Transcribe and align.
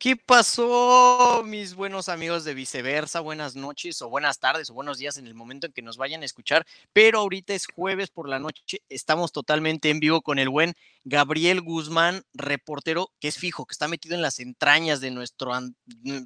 ¿Qué 0.00 0.16
pasó, 0.16 1.42
mis 1.44 1.74
buenos 1.74 2.08
amigos 2.08 2.42
de 2.44 2.54
viceversa? 2.54 3.20
Buenas 3.20 3.54
noches 3.54 4.00
o 4.00 4.08
buenas 4.08 4.38
tardes 4.38 4.70
o 4.70 4.72
buenos 4.72 4.96
días 4.96 5.18
en 5.18 5.26
el 5.26 5.34
momento 5.34 5.66
en 5.66 5.74
que 5.74 5.82
nos 5.82 5.98
vayan 5.98 6.22
a 6.22 6.24
escuchar. 6.24 6.66
Pero 6.94 7.18
ahorita 7.18 7.52
es 7.52 7.66
jueves 7.66 8.08
por 8.08 8.26
la 8.26 8.38
noche. 8.38 8.80
Estamos 8.88 9.30
totalmente 9.30 9.90
en 9.90 10.00
vivo 10.00 10.22
con 10.22 10.38
el 10.38 10.48
buen 10.48 10.72
Gabriel 11.04 11.60
Guzmán, 11.60 12.22
reportero 12.32 13.12
que 13.20 13.28
es 13.28 13.36
fijo, 13.36 13.66
que 13.66 13.74
está 13.74 13.88
metido 13.88 14.14
en 14.14 14.22
las 14.22 14.40
entrañas 14.40 15.02
de 15.02 15.10
nuestro, 15.10 15.52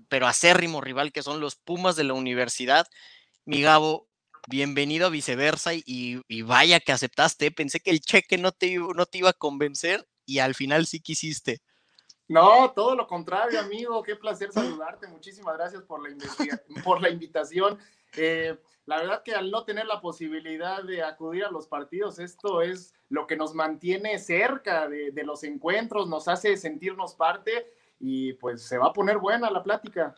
pero 0.08 0.28
acérrimo 0.28 0.80
rival, 0.80 1.10
que 1.10 1.24
son 1.24 1.40
los 1.40 1.56
Pumas 1.56 1.96
de 1.96 2.04
la 2.04 2.14
universidad. 2.14 2.86
Mi 3.44 3.60
Gabo, 3.60 4.08
bienvenido 4.46 5.08
a 5.08 5.10
viceversa 5.10 5.72
y, 5.74 6.22
vaya 6.42 6.78
que 6.78 6.92
aceptaste. 6.92 7.50
Pensé 7.50 7.80
que 7.80 7.90
el 7.90 7.98
cheque 7.98 8.38
no 8.38 8.52
te, 8.52 8.76
no 8.76 9.06
te 9.06 9.18
iba 9.18 9.30
a 9.30 9.32
convencer 9.32 10.06
y 10.26 10.38
al 10.38 10.54
final 10.54 10.86
sí 10.86 11.00
quisiste. 11.00 11.60
No, 12.28 12.70
todo 12.72 12.94
lo 12.94 13.06
contrario, 13.06 13.60
amigo. 13.60 14.02
Qué 14.02 14.16
placer 14.16 14.52
saludarte. 14.52 15.06
Muchísimas 15.08 15.56
gracias 15.56 15.82
por 16.84 17.00
la, 17.00 17.10
invitación. 17.10 17.78
Eh, 18.16 18.56
la 18.86 18.98
verdad 18.98 19.22
que 19.22 19.34
al 19.34 19.50
no 19.50 19.64
tener 19.64 19.86
la 19.86 20.00
posibilidad 20.00 20.82
de 20.82 21.02
acudir 21.02 21.44
a 21.44 21.50
los 21.50 21.66
partidos, 21.66 22.18
esto 22.18 22.62
es 22.62 22.94
lo 23.08 23.26
que 23.26 23.36
nos 23.36 23.54
mantiene 23.54 24.18
cerca 24.18 24.88
de 24.88 25.22
los 25.24 25.44
encuentros, 25.44 26.08
nos 26.08 26.28
hace 26.28 26.56
sentirnos 26.56 27.14
parte 27.14 27.72
y 28.00 28.34
pues 28.34 28.62
se 28.62 28.78
va 28.78 28.88
a 28.88 28.92
poner 28.92 29.18
buena 29.18 29.50
la 29.50 29.62
plática. 29.62 30.14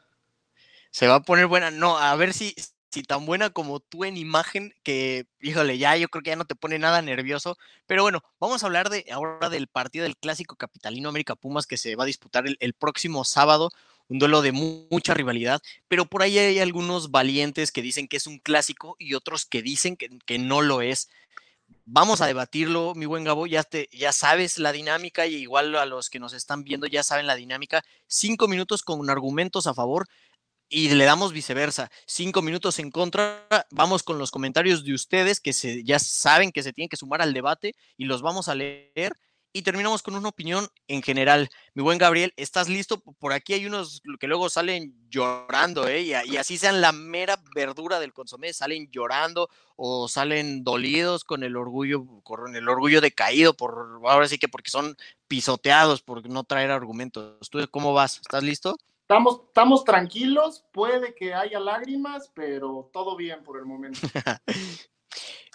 Se 0.91 1.07
va 1.07 1.17
a 1.17 1.23
poner 1.23 1.47
buena. 1.47 1.71
No, 1.71 1.99
a 1.99 2.15
ver 2.17 2.33
si, 2.33 2.55
tan 3.03 3.27
buena 3.27 3.51
como 3.51 3.81
tú 3.81 4.05
en 4.05 4.17
imagen, 4.17 4.75
que, 4.83 5.27
híjole, 5.41 5.79
ya 5.79 5.97
yo 5.97 6.09
creo 6.09 6.23
que 6.23 6.31
ya 6.31 6.37
no 6.37 6.45
te 6.45 6.55
pone 6.55 6.79
nada 6.79 7.03
nervioso. 7.03 7.57
Pero 7.87 8.03
bueno, 8.03 8.23
vamos 8.41 8.63
a 8.63 8.67
hablar 8.67 8.91
de 8.91 9.07
ahora 9.11 9.49
del 9.49 9.69
partido 9.69 10.05
del 10.05 10.17
clásico 10.17 10.57
capitalino 10.57 11.09
América 11.09 11.35
Pumas 11.35 11.67
que 11.67 11.77
se 11.77 11.97
va 11.97 12.05
a 12.05 12.07
disputar 12.07 12.45
el, 12.47 12.73
próximo 12.75 13.25
sábado. 13.25 13.71
Un 14.09 14.21
duelo 14.21 14.41
de 14.41 14.53
mucha 14.53 15.15
rivalidad, 15.15 15.61
pero 15.89 16.07
por 16.07 16.23
ahí 16.23 16.39
hay 16.39 16.61
algunos 16.61 17.11
valientes 17.11 17.73
que 17.73 17.83
dicen 17.83 18.07
que 18.07 18.19
es 18.19 18.29
un 18.29 18.39
clásico 18.39 18.95
y 19.01 19.15
otros 19.15 19.47
que 19.47 19.63
dicen 19.63 19.97
que, 19.97 20.09
que 20.25 20.39
no 20.39 20.63
lo 20.63 20.81
es 20.81 21.09
vamos 21.87 22.21
a 22.21 22.27
debatirlo, 22.27 22.95
mi 22.95 23.07
buen 23.07 23.25
Gabo, 23.25 23.47
ya, 23.47 23.63
te, 23.63 23.89
ya 23.93 24.13
sabes 24.13 24.59
la 24.59 24.73
dinámica 24.73 25.27
y 25.27 25.37
igual 25.37 25.75
a 25.77 25.87
los 25.87 26.11
que 26.11 26.19
nos 26.19 26.33
están 26.33 26.65
viendo 26.65 26.87
ya 26.87 27.03
saben 27.03 27.27
la 27.27 27.37
dinámica. 27.37 27.85
Cinco 28.07 28.49
minutos 28.49 28.83
con 28.83 29.09
argumentos 29.09 29.67
a 29.67 29.75
favor 29.75 30.07
y 30.69 30.89
le 30.91 31.05
damos 31.05 31.33
viceversa. 31.33 31.91
Cinco 32.07 32.43
minutos 32.43 32.79
en 32.79 32.91
contra. 32.91 33.47
Vamos 33.71 34.03
con 34.03 34.19
los 34.19 34.31
comentarios 34.31 34.85
de 34.85 34.95
ustedes 34.95 35.41
que 35.41 35.53
se, 35.53 35.85
ya 35.85 35.99
saben 35.99 36.53
que 36.53 36.63
se 36.63 36.73
tienen 36.73 36.89
que 36.89 36.97
sumar 36.97 37.23
al 37.23 37.35
debate 37.35 37.75
y 37.97 38.07
los 38.07 38.23
vamos 38.23 38.49
a 38.49 38.55
leer. 38.55 39.13
Y 39.53 39.63
terminamos 39.63 40.03
con 40.03 40.15
una 40.15 40.29
opinión 40.29 40.69
en 40.87 41.03
general. 41.03 41.49
Mi 41.73 41.83
buen 41.83 41.97
Gabriel, 41.97 42.35
¿estás 42.37 42.69
listo? 42.69 43.01
Por 43.01 43.33
aquí 43.33 43.55
hay 43.55 43.65
unos 43.65 44.03
que 44.21 44.27
luego 44.27 44.51
salen 44.51 44.95
llorando, 45.09 45.89
¿eh? 45.89 46.03
Y, 46.03 46.37
así 46.37 46.59
sean 46.59 46.83
la 46.83 46.93
mera 46.93 47.43
verdura 47.55 47.99
del 47.99 48.13
consomé, 48.13 48.53
salen 48.53 48.91
llorando 48.91 49.49
o 49.77 50.09
salen 50.09 50.63
dolidos 50.63 51.25
con 51.25 51.43
el 51.43 51.57
orgullo, 51.57 52.05
con 52.23 52.55
el 52.55 52.69
orgullo 52.69 53.01
decaído, 53.01 53.55
por 53.55 54.01
ahora 54.05 54.29
sí 54.29 54.37
que 54.37 54.49
porque 54.49 54.71
son 54.71 54.95
pisoteados 55.27 56.03
por 56.03 56.29
no 56.29 56.45
traer 56.45 56.71
argumentos. 56.71 57.49
¿Tú 57.49 57.67
cómo 57.71 57.95
vas? 57.95 58.21
¿Estás 58.21 58.43
listo? 58.43 58.77
Estamos, 59.09 59.43
estamos 59.47 59.85
tranquilos, 59.85 60.65
puede 60.73 61.15
que 61.15 61.33
haya 61.33 61.61
lágrimas, 61.61 62.29
pero 62.35 62.91
todo 62.93 63.15
bien 63.15 63.45
por 63.45 63.57
el 63.57 63.65
momento. 63.65 64.01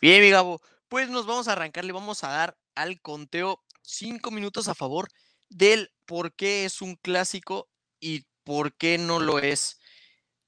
bien, 0.02 0.22
mi 0.22 0.30
Gabo, 0.30 0.62
pues 0.88 1.10
nos 1.10 1.26
vamos 1.26 1.50
a 1.50 1.52
arrancar, 1.52 1.84
le 1.84 1.92
vamos 1.92 2.24
a 2.24 2.30
dar 2.30 2.58
al 2.76 3.02
conteo 3.02 3.62
cinco 3.82 4.32
minutos 4.32 4.70
a 4.70 4.74
favor 4.74 5.10
del 5.50 5.92
por 6.06 6.34
qué 6.34 6.64
es 6.64 6.82
un 6.82 6.96
clásico 6.96 7.68
y 8.00 8.26
por 8.46 8.74
qué 8.78 8.98
no 8.98 9.20
lo 9.20 9.38
es. 9.40 9.82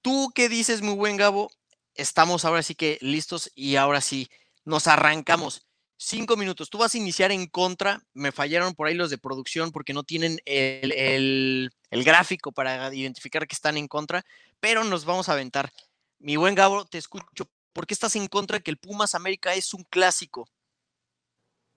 ¿Tú 0.02 0.32
qué 0.34 0.48
dices, 0.48 0.82
muy 0.82 0.95
buen 0.95 1.17
Gabo? 1.17 1.52
Estamos 1.95 2.45
ahora 2.45 2.64
sí 2.64 2.73
que 2.73 3.00
listos 3.02 3.52
y 3.54 3.76
ahora 3.76 4.00
sí, 4.00 4.30
nos 4.64 4.88
arrancamos 4.88 5.67
cinco 5.98 6.36
minutos. 6.36 6.70
Tú 6.70 6.77
vas 6.77 6.93
a 6.93 6.98
iniciar 6.98 7.31
en 7.31 7.48
contra. 7.48 8.02
Me 8.14 8.31
fallaron 8.31 8.73
por 8.73 8.87
ahí 8.87 8.95
los 8.95 9.09
de 9.09 9.17
producción 9.17 9.71
porque 9.71 9.93
no 9.93 10.04
tienen 10.04 10.39
el, 10.45 11.71
gráfico 11.92 12.52
para 12.52 12.93
identificar 12.93 13.48
que 13.48 13.55
están 13.55 13.77
en 13.77 13.87
contra, 13.87 14.23
pero 14.59 14.83
nos 14.83 15.05
vamos 15.05 15.30
a 15.30 15.33
aventar. 15.33 15.71
Mi 16.20 16.36
buen 16.36 16.55
Gabo, 16.55 16.86
te 16.86 16.98
escucho. 16.98 17.49
¿Por 17.73 17.87
qué 17.87 17.93
estás 17.93 18.15
en 18.15 18.27
contra 18.27 18.58
de 18.58 18.64
que 18.64 18.71
el 18.71 18.77
Pumas 18.77 19.15
América 19.15 19.53
es 19.53 19.73
un 19.73 19.83
clásico? 19.83 20.48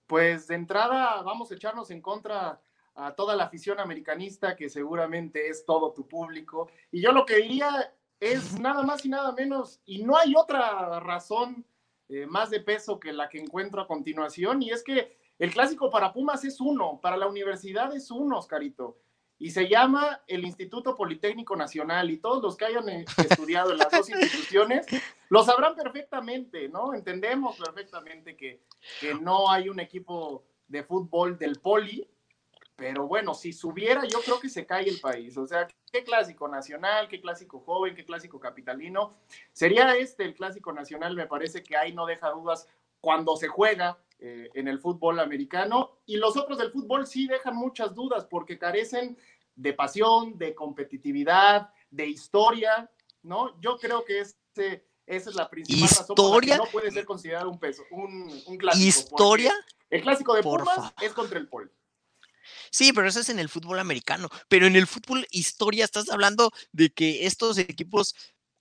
Pues 0.07 0.47
de 0.47 0.55
entrada 0.55 1.23
vamos 1.23 1.51
a 1.51 1.55
echarnos 1.55 1.91
en 1.91 2.01
contra 2.01 2.61
a 2.95 3.15
toda 3.15 3.37
la 3.37 3.45
afición 3.45 3.79
americanista, 3.81 4.57
que 4.57 4.69
seguramente 4.71 5.49
es 5.49 5.65
todo 5.65 5.93
tu 5.93 6.09
público. 6.09 6.71
Y 6.91 7.03
yo 7.03 7.13
lo 7.13 7.27
que 7.27 7.37
diría 7.37 7.95
es 8.21 8.59
nada 8.61 8.83
más 8.83 9.05
y 9.05 9.09
nada 9.09 9.33
menos, 9.33 9.81
y 9.85 10.03
no 10.03 10.17
hay 10.17 10.35
otra 10.37 11.01
razón 11.01 11.67
eh, 12.09 12.27
más 12.27 12.51
de 12.51 12.61
peso 12.61 13.01
que 13.01 13.13
la 13.13 13.29
que 13.29 13.39
encuentro 13.39 13.81
a 13.81 13.87
continuación. 13.87 14.63
Y 14.63 14.71
es 14.71 14.83
que 14.83 15.17
el 15.39 15.53
clásico 15.53 15.91
para 15.91 16.13
Pumas 16.13 16.45
es 16.45 16.61
uno, 16.61 17.01
para 17.03 17.17
la 17.17 17.27
universidad 17.27 17.95
es 17.95 18.11
uno, 18.11 18.39
Oscarito. 18.39 18.99
Y 19.39 19.51
se 19.51 19.69
llama 19.69 20.23
el 20.27 20.45
Instituto 20.45 20.95
Politécnico 20.95 21.57
Nacional. 21.57 22.11
Y 22.11 22.19
todos 22.19 22.43
los 22.43 22.57
que 22.57 22.65
hayan 22.65 22.89
eh, 22.89 23.05
estudiado 23.19 23.73
en 23.73 23.79
las 23.79 23.91
dos 23.91 24.09
instituciones 24.09 24.87
lo 25.29 25.43
sabrán 25.43 25.75
perfectamente, 25.75 26.69
¿no? 26.69 26.95
Entendemos 26.95 27.57
perfectamente 27.59 28.37
que, 28.37 28.63
que 29.01 29.15
no 29.15 29.51
hay 29.51 29.69
un 29.69 29.81
equipo 29.81 30.45
de 30.69 30.83
fútbol 30.83 31.39
del 31.39 31.61
Poli, 31.61 32.09
pero 32.77 33.07
bueno, 33.07 33.35
si 33.35 33.53
subiera, 33.53 34.05
yo 34.05 34.21
creo 34.21 34.39
que 34.39 34.49
se 34.49 34.67
cae 34.67 34.89
el 34.89 35.01
país. 35.01 35.37
O 35.37 35.47
sea, 35.47 35.67
qué 35.97 36.05
clásico 36.05 36.47
nacional, 36.47 37.09
qué 37.09 37.21
clásico 37.21 37.61
joven, 37.61 37.95
qué 37.95 38.05
clásico 38.05 38.39
capitalino. 38.39 39.15
Sería 39.53 39.97
este 39.97 40.25
el 40.25 40.35
clásico 40.35 40.73
nacional, 40.73 41.15
me 41.17 41.27
parece 41.27 41.63
que 41.63 41.77
ahí 41.77 41.93
no 41.95 42.05
deja 42.05 42.31
dudas 42.31 42.69
cuando 43.01 43.37
se 43.37 43.49
juega 43.49 43.99
eh, 44.19 44.51
en 44.55 44.69
el 44.69 44.79
fútbol 44.79 45.21
americano. 45.21 45.99
Y 46.05 46.17
los 46.17 46.37
otros 46.37 46.59
del 46.59 46.71
fútbol 46.71 47.07
sí 47.07 47.27
dejan 47.27 47.57
muchas 47.57 47.95
dudas 47.95 48.27
porque 48.27 48.59
carecen 48.59 49.17
de 49.55 49.73
pasión, 49.73 50.37
de 50.37 50.55
competitividad, 50.55 51.71
de 51.91 52.07
historia, 52.07 52.91
¿no? 53.23 53.59
Yo 53.61 53.79
creo 53.79 54.05
que 54.05 54.21
ese, 54.21 54.85
esa 55.07 55.31
es 55.31 55.37
la 55.37 55.49
principal 55.49 55.83
¿Historia? 55.83 56.55
razón 56.57 56.67
no 56.67 56.73
puede 56.73 56.91
ser 56.91 57.07
considerado 57.07 57.49
un 57.49 57.59
peso, 57.59 57.85
un, 57.91 58.29
clásico. 58.59 58.87
¿Historia? 58.87 59.55
El 59.89 60.03
clásico 60.03 60.35
de 60.35 60.43
Pumas 60.43 60.93
es 61.01 61.15
contra 61.15 61.39
el 61.39 61.49
Pol. 61.49 61.73
Sí, 62.71 62.93
pero 62.93 63.09
eso 63.09 63.21
es 63.21 63.29
en 63.29 63.39
el 63.39 63.49
fútbol 63.49 63.79
americano. 63.79 64.29
Pero 64.49 64.67
en 64.67 64.77
el 64.77 64.87
fútbol 64.87 65.27
historia 65.31 65.85
estás 65.85 66.09
hablando 66.11 66.53
de 66.73 66.91
que 66.91 67.27
estos 67.27 67.59
equipos, 67.59 68.15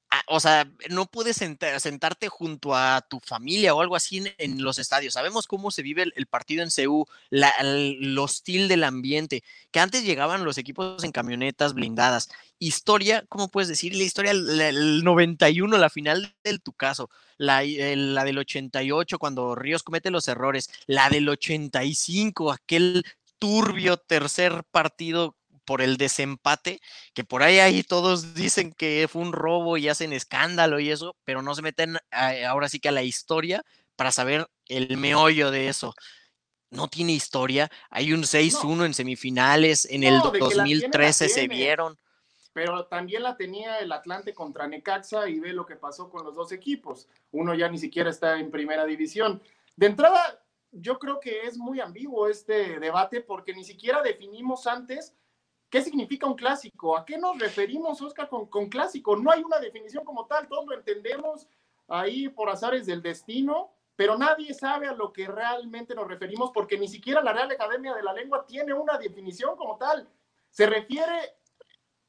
ah, 0.09 0.23
o 0.27 0.39
sea, 0.39 0.69
no 0.89 1.05
puedes 1.05 1.37
sentarte 1.37 2.29
junto 2.29 2.75
a 2.75 3.05
tu 3.09 3.19
familia 3.19 3.73
o 3.73 3.81
algo 3.81 3.95
así 3.95 4.23
en, 4.37 4.63
los 4.63 4.79
estadios. 4.79 5.13
Sabemos 5.13 5.47
cómo 5.47 5.71
se 5.71 5.81
vive 5.81 6.05
el, 6.15 6.27
partido 6.27 6.63
en 6.63 6.69
CU, 6.69 7.05
la, 7.29 7.49
el, 7.59 8.17
hostil 8.17 8.67
del 8.67 8.83
ambiente, 8.83 9.43
que 9.71 9.79
antes 9.79 10.03
llegaban 10.03 10.45
los 10.45 10.57
equipos 10.57 11.03
en 11.03 11.11
camionetas 11.11 11.73
blindadas. 11.73 12.29
Historia, 12.57 13.25
¿cómo 13.27 13.49
puedes 13.49 13.67
decir? 13.67 13.95
La 13.95 14.03
historia, 14.03 14.31
el, 14.31 15.03
91, 15.03 15.77
la 15.77 15.89
final 15.89 16.35
del 16.43 16.61
tu 16.61 16.71
caso, 16.71 17.09
la, 17.37 17.63
la 17.63 18.23
del 18.23 18.37
88, 18.37 19.19
cuando 19.19 19.55
Ríos 19.55 19.83
comete 19.83 20.09
los 20.09 20.27
errores, 20.29 20.69
la 20.87 21.09
del 21.09 21.27
85, 21.27 22.53
aquel 22.53 23.03
turbio 23.39 23.97
tercer 23.97 24.63
partido 24.71 25.35
por 25.65 25.81
el 25.81 25.97
desempate, 25.97 26.79
que 27.13 27.23
por 27.23 27.43
ahí, 27.43 27.59
ahí 27.59 27.83
todos 27.83 28.35
dicen 28.35 28.71
que 28.71 29.07
fue 29.11 29.21
un 29.21 29.33
robo 29.33 29.77
y 29.77 29.89
hacen 29.89 30.13
escándalo 30.13 30.79
y 30.79 30.91
eso, 30.91 31.15
pero 31.23 31.41
no 31.41 31.55
se 31.55 31.63
meten 31.63 31.97
ahora 32.47 32.69
sí 32.69 32.79
que 32.79 32.89
a 32.89 32.93
la 32.93 33.03
historia 33.03 33.63
para 33.95 34.11
saber 34.11 34.47
el 34.67 34.97
meollo 34.97 35.51
de 35.51 35.67
eso. 35.67 35.93
No 36.69 36.87
tiene 36.87 37.13
historia. 37.13 37.71
Hay 37.89 38.13
un 38.13 38.23
6-1 38.23 38.85
en 38.85 38.93
semifinales, 38.93 39.85
en 39.89 40.03
el 40.03 40.19
2013 40.19 41.29
se 41.29 41.47
vieron. 41.47 41.97
Pero 42.53 42.85
también 42.85 43.23
la 43.23 43.35
tenía 43.35 43.79
el 43.79 43.91
Atlante 43.91 44.33
contra 44.33 44.67
Necaxa 44.67 45.27
y 45.27 45.39
ve 45.39 45.51
lo 45.51 45.65
que 45.65 45.75
pasó 45.75 46.09
con 46.09 46.23
los 46.23 46.35
dos 46.35 46.51
equipos. 46.51 47.07
Uno 47.31 47.53
ya 47.53 47.69
ni 47.69 47.77
siquiera 47.77 48.09
está 48.09 48.39
en 48.39 48.49
primera 48.49 48.85
división. 48.85 49.41
De 49.75 49.87
entrada, 49.87 50.44
yo 50.75 50.99
creo 50.99 51.19
que 51.19 51.43
es 51.43 51.57
muy 51.57 51.79
ambiguo 51.79 52.27
este 52.27 52.79
debate 52.79 53.21
porque 53.21 53.53
ni 53.53 53.63
siquiera 53.63 54.01
definimos 54.01 54.67
antes 54.67 55.15
qué 55.69 55.81
significa 55.81 56.27
un 56.27 56.35
clásico, 56.35 56.97
a 56.97 57.05
qué 57.05 57.17
nos 57.17 57.39
referimos, 57.39 58.01
Oscar, 58.01 58.29
con, 58.29 58.47
con 58.47 58.69
clásico. 58.69 59.15
No 59.15 59.31
hay 59.31 59.43
una 59.43 59.59
definición 59.59 60.03
como 60.03 60.25
tal, 60.25 60.47
todos 60.47 60.65
lo 60.65 60.73
entendemos 60.73 61.47
ahí 61.87 62.29
por 62.29 62.49
azares 62.49 62.85
del 62.85 63.01
destino, 63.01 63.71
pero 63.95 64.17
nadie 64.17 64.53
sabe 64.53 64.87
a 64.87 64.93
lo 64.93 65.13
que 65.13 65.27
realmente 65.27 65.95
nos 65.95 66.07
referimos 66.07 66.51
porque 66.53 66.77
ni 66.77 66.87
siquiera 66.87 67.21
la 67.21 67.33
Real 67.33 67.51
Academia 67.51 67.93
de 67.93 68.03
la 68.03 68.13
Lengua 68.13 68.45
tiene 68.45 68.73
una 68.73 68.97
definición 68.97 69.55
como 69.55 69.77
tal. 69.77 70.09
Se 70.49 70.65
refiere, 70.65 71.37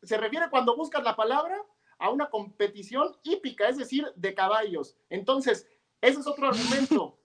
se 0.03 0.17
refiere 0.17 0.51
cuando 0.51 0.77
buscas 0.77 1.05
la 1.05 1.15
palabra 1.15 1.57
a 1.99 2.11
una 2.11 2.29
competición 2.29 3.17
hípica, 3.23 3.69
es 3.69 3.79
decir, 3.79 4.13
de 4.17 4.35
caballos. 4.35 4.97
Entonces, 5.09 5.67
ese 6.01 6.21
es 6.21 6.27
otro 6.27 6.49
argumento 6.49 7.19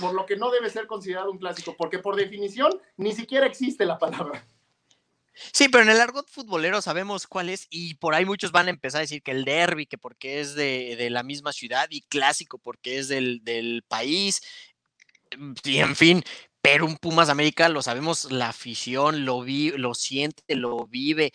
por 0.00 0.14
lo 0.14 0.26
que 0.26 0.36
no 0.36 0.50
debe 0.50 0.70
ser 0.70 0.86
considerado 0.86 1.30
un 1.30 1.38
clásico, 1.38 1.76
porque 1.76 1.98
por 1.98 2.16
definición 2.16 2.80
ni 2.96 3.12
siquiera 3.12 3.46
existe 3.46 3.84
la 3.84 3.98
palabra. 3.98 4.46
Sí, 5.52 5.68
pero 5.68 5.84
en 5.84 5.90
el 5.90 6.00
argot 6.00 6.28
futbolero 6.30 6.80
sabemos 6.80 7.26
cuál 7.26 7.50
es 7.50 7.66
y 7.68 7.94
por 7.94 8.14
ahí 8.14 8.24
muchos 8.24 8.52
van 8.52 8.68
a 8.68 8.70
empezar 8.70 9.00
a 9.00 9.02
decir 9.02 9.22
que 9.22 9.32
el 9.32 9.44
derby, 9.44 9.86
que 9.86 9.98
porque 9.98 10.40
es 10.40 10.54
de, 10.54 10.96
de 10.96 11.10
la 11.10 11.22
misma 11.22 11.52
ciudad 11.52 11.88
y 11.90 12.02
clásico 12.02 12.58
porque 12.58 12.98
es 12.98 13.08
del, 13.08 13.44
del 13.44 13.84
país. 13.86 14.40
Y 15.64 15.78
en 15.78 15.94
fin, 15.94 16.24
pero 16.66 16.84
un 16.84 16.96
Pumas 16.96 17.28
América 17.28 17.68
lo 17.68 17.80
sabemos, 17.80 18.32
la 18.32 18.48
afición 18.48 19.24
lo, 19.24 19.40
vi, 19.40 19.70
lo 19.70 19.94
siente, 19.94 20.42
lo 20.52 20.88
vive, 20.88 21.32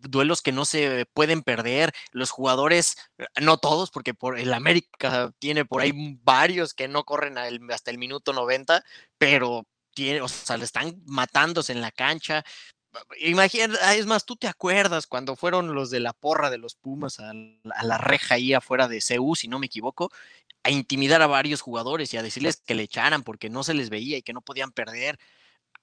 duelos 0.00 0.42
que 0.42 0.50
no 0.50 0.64
se 0.64 1.06
pueden 1.14 1.42
perder, 1.42 1.92
los 2.10 2.32
jugadores, 2.32 2.96
no 3.40 3.58
todos, 3.58 3.92
porque 3.92 4.14
por 4.14 4.36
el 4.36 4.52
América 4.52 5.32
tiene 5.38 5.64
por 5.64 5.82
ahí 5.82 5.92
varios 6.24 6.74
que 6.74 6.88
no 6.88 7.04
corren 7.04 7.38
hasta 7.70 7.92
el 7.92 7.98
minuto 7.98 8.32
90, 8.32 8.82
pero 9.16 9.64
tiene, 9.94 10.22
o 10.22 10.28
sea, 10.28 10.56
le 10.56 10.64
están 10.64 11.04
matándose 11.06 11.70
en 11.70 11.80
la 11.80 11.92
cancha, 11.92 12.44
Imagina, 13.20 13.74
ah, 13.82 13.94
es 13.94 14.06
más, 14.06 14.24
tú 14.24 14.36
te 14.36 14.48
acuerdas 14.48 15.06
cuando 15.06 15.36
fueron 15.36 15.74
los 15.74 15.90
de 15.90 16.00
la 16.00 16.14
porra 16.14 16.50
de 16.50 16.58
los 16.58 16.74
Pumas 16.74 17.20
a, 17.20 17.32
la 17.34 17.98
reja 17.98 18.36
ahí 18.36 18.54
afuera 18.54 18.88
de 18.88 19.00
CEU, 19.00 19.34
si 19.36 19.46
no 19.46 19.58
me 19.58 19.66
equivoco, 19.66 20.10
a 20.62 20.70
intimidar 20.70 21.22
a 21.22 21.26
varios 21.26 21.60
jugadores 21.60 22.12
y 22.12 22.16
a 22.16 22.22
decirles 22.22 22.62
que 22.64 22.74
le 22.74 22.82
echaran 22.82 23.22
porque 23.22 23.50
no 23.50 23.62
se 23.62 23.74
les 23.74 23.90
veía 23.90 24.18
y 24.18 24.22
que 24.22 24.32
no 24.32 24.42
podían 24.42 24.72
perder. 24.72 25.18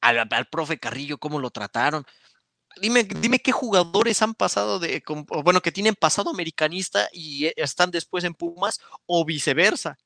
Al, 0.02 0.28
profe 0.52 0.78
Carrillo, 0.78 1.18
cómo 1.18 1.40
lo 1.40 1.50
trataron. 1.50 2.06
Dime, 2.82 3.04
dime 3.04 3.40
qué 3.40 3.52
jugadores 3.52 4.22
han 4.22 4.34
pasado 4.36 4.80
de, 4.80 5.02
bueno, 5.44 5.62
que 5.62 5.72
tienen 5.72 5.96
pasado 5.96 6.30
americanista 6.30 7.08
y 7.14 7.46
eh, 7.46 7.54
están 7.56 7.90
después 7.90 8.24
en 8.24 8.34
Pumas 8.34 8.80
o 9.06 9.24
viceversa. 9.26 9.98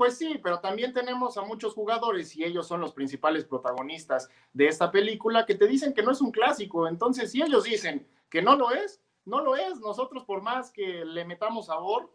Pues 0.00 0.16
sí, 0.16 0.40
pero 0.42 0.60
también 0.60 0.94
tenemos 0.94 1.36
a 1.36 1.42
muchos 1.42 1.74
jugadores 1.74 2.34
y 2.34 2.42
ellos 2.42 2.66
son 2.66 2.80
los 2.80 2.94
principales 2.94 3.44
protagonistas 3.44 4.30
de 4.54 4.66
esta 4.66 4.90
película 4.90 5.44
que 5.44 5.54
te 5.54 5.66
dicen 5.66 5.92
que 5.92 6.02
no 6.02 6.12
es 6.12 6.22
un 6.22 6.32
clásico. 6.32 6.88
Entonces, 6.88 7.30
si 7.30 7.42
ellos 7.42 7.64
dicen 7.64 8.08
que 8.30 8.40
no 8.40 8.56
lo 8.56 8.70
es, 8.70 9.02
no 9.26 9.42
lo 9.42 9.56
es. 9.56 9.78
Nosotros, 9.80 10.24
por 10.24 10.40
más 10.40 10.70
que 10.70 11.04
le 11.04 11.26
metamos 11.26 11.66
sabor, 11.66 12.10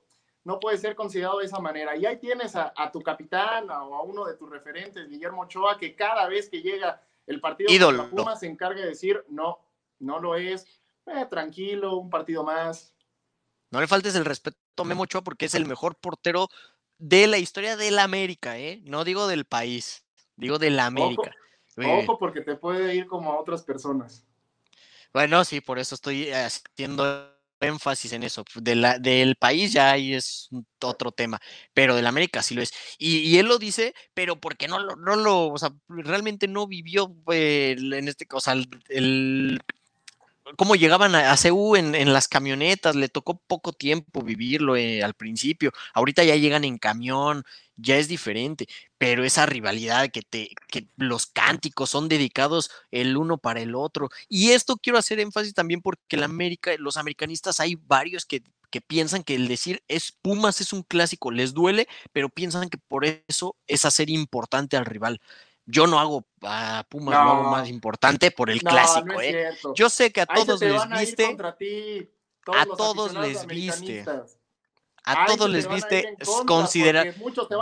no 0.45 0.59
puede 0.59 0.77
ser 0.77 0.95
considerado 0.95 1.39
de 1.39 1.45
esa 1.45 1.59
manera. 1.59 1.97
Y 1.97 2.05
ahí 2.05 2.17
tienes 2.17 2.55
a, 2.55 2.71
tu 2.93 3.01
capitán 3.01 3.69
o 3.69 3.95
a 3.95 4.03
uno 4.03 4.25
de 4.25 4.35
tus 4.35 4.49
referentes, 4.49 5.09
Guillermo 5.09 5.41
Ochoa, 5.41 5.77
que 5.77 5.95
cada 5.95 6.27
vez 6.29 6.49
que 6.49 6.61
llega 6.61 7.01
el 7.25 7.41
partido 7.41 7.69
Puma 8.11 8.35
se 8.35 8.45
encarga 8.45 8.79
de 8.81 8.87
decir, 8.87 9.25
no, 9.27 9.59
no 9.99 10.19
lo 10.19 10.35
es. 10.35 10.65
Eh, 11.07 11.25
tranquilo, 11.29 11.97
un 11.97 12.11
partido 12.11 12.43
más. 12.43 12.93
No 13.71 13.81
le 13.81 13.87
faltes 13.87 14.15
el 14.15 14.23
respeto 14.23 14.57
a 14.77 14.83
Memo 14.83 15.03
Ochoa 15.03 15.23
porque 15.23 15.45
es 15.45 15.55
el 15.55 15.65
mejor 15.65 15.95
portero 15.95 16.47
de 16.99 17.25
la 17.25 17.39
historia 17.39 17.75
de 17.75 17.89
la 17.89 18.03
América, 18.03 18.57
¿eh? 18.59 18.81
No 18.83 19.03
digo 19.03 19.27
del 19.27 19.45
país, 19.45 20.05
digo 20.35 20.59
de 20.59 20.69
la 20.69 20.85
América. 20.85 21.33
Ojo, 21.77 22.19
porque 22.19 22.41
te 22.41 22.55
puede 22.55 22.95
ir 22.95 23.07
como 23.07 23.33
a 23.33 23.39
otras 23.39 23.63
personas. 23.63 24.23
Bueno, 25.11 25.43
sí, 25.43 25.59
por 25.59 25.79
eso 25.79 25.95
estoy 25.95 26.29
haciendo 26.31 27.34
énfasis 27.59 28.13
en 28.13 28.23
eso. 28.23 28.43
De 28.55 28.75
la, 28.75 28.99
del 28.99 29.35
país 29.35 29.73
ya 29.73 29.91
ahí 29.91 30.13
es 30.13 30.49
otro 30.81 31.11
tema, 31.11 31.39
pero 31.73 31.95
de 31.95 32.01
la 32.01 32.09
América 32.09 32.43
sí 32.43 32.55
lo 32.55 32.61
es. 32.61 32.71
Y, 32.97 33.37
él 33.37 33.47
lo 33.47 33.57
dice, 33.57 33.93
pero 34.13 34.39
porque 34.39 34.67
no, 34.67 34.79
no 34.79 35.15
lo, 35.15 35.47
o 35.49 35.57
sea, 35.57 35.71
realmente 35.87 36.47
no 36.47 36.67
vivió 36.67 37.15
eh, 37.31 37.75
en 37.77 38.07
este, 38.07 38.27
o 38.31 38.39
sea, 38.39 38.55
el 38.89 39.61
cómo 40.57 40.75
llegaban 40.75 41.15
a, 41.15 41.31
a 41.31 41.37
en, 41.43 42.13
las 42.13 42.27
camionetas, 42.27 42.95
le 42.95 43.09
tocó 43.09 43.37
poco 43.47 43.73
tiempo 43.73 44.21
vivirlo 44.21 44.75
eh, 44.75 45.03
al 45.03 45.13
principio, 45.15 45.71
ahorita 45.93 46.23
ya 46.23 46.35
llegan 46.35 46.63
en 46.63 46.77
camión, 46.77 47.43
ya 47.77 47.97
es 47.97 48.07
diferente, 48.07 48.67
pero 48.97 49.23
esa 49.23 49.45
rivalidad 49.45 50.09
que, 50.09 50.21
te, 50.21 50.49
que 50.67 50.87
los 50.97 51.25
cánticos 51.25 51.89
son 51.89 52.07
dedicados 52.07 52.71
el 52.91 53.17
uno 53.17 53.37
para 53.37 53.61
el 53.61 53.75
otro, 53.75 54.09
y 54.29 54.51
esto 54.51 54.77
quiero 54.77 54.97
hacer 54.97 55.19
énfasis 55.19 55.53
también 55.53 55.81
porque 55.81 56.17
la 56.17 56.25
América, 56.25 56.71
los 56.77 56.97
americanistas 56.97 57.59
hay 57.59 57.75
varios 57.75 58.25
que, 58.25 58.43
que 58.69 58.81
piensan 58.81 59.23
que 59.23 59.35
el 59.35 59.47
decir 59.47 59.83
es 59.87 60.11
Pumas 60.11 60.61
es 60.61 60.73
un 60.73 60.83
clásico, 60.83 61.31
les 61.31 61.53
duele, 61.53 61.87
pero 62.11 62.29
piensan 62.29 62.69
que 62.69 62.77
por 62.77 63.05
eso 63.05 63.55
es 63.67 63.85
hacer 63.85 64.09
importante 64.09 64.77
al 64.77 64.85
rival 64.85 65.19
yo 65.65 65.87
no 65.87 65.99
hago 65.99 66.25
a 66.43 66.85
Pumas, 66.89 67.15
no. 67.15 67.31
hago 67.31 67.43
más 67.49 67.69
importante 67.69 68.31
por 68.31 68.49
el 68.49 68.61
clásico, 68.61 69.19
¿eh? 69.21 69.49
Yo 69.75 69.89
sé 69.89 70.11
que 70.11 70.21
a 70.21 70.25
todos 70.25 70.61
les 70.61 70.89
viste. 70.89 71.37
A, 72.47 72.65
todos 72.65 73.13
les 73.13 73.45
viste. 73.47 74.05
A 75.05 75.25
todos 75.25 75.49
les 75.49 75.67
viste 75.69 76.17
considerar. 76.45 77.13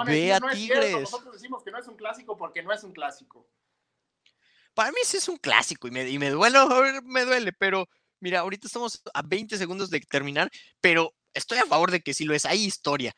Ve 0.05 0.33
a 0.33 0.39
Tigres. 0.39 1.01
Nosotros 1.01 1.33
decimos 1.33 1.63
que 1.63 1.71
no 1.71 1.79
es 1.79 1.87
un 1.87 1.95
clásico 1.95 2.37
porque 2.37 2.63
no 2.63 2.71
es 2.71 2.83
un 2.83 2.93
clásico. 2.93 3.47
Para 4.73 4.91
mí 4.91 4.97
sí 5.03 5.17
es 5.17 5.27
un 5.27 5.37
clásico 5.37 5.87
y 5.87 5.91
me, 5.91 6.09
y 6.09 6.17
me 6.17 6.31
duele, 6.31 6.59
me 7.03 7.25
duele, 7.25 7.53
pero 7.53 7.87
mira, 8.19 8.39
ahorita 8.39 8.65
estamos 8.67 9.03
a 9.13 9.21
20 9.21 9.57
segundos 9.57 9.89
de 9.91 9.99
terminar, 9.99 10.49
pero 10.81 11.13
estoy 11.33 11.59
a 11.59 11.65
favor 11.65 11.91
de 11.91 12.01
que 12.01 12.13
sí 12.13 12.23
lo 12.25 12.33
es. 12.33 12.45
Hay 12.45 12.63
historia 12.63 13.13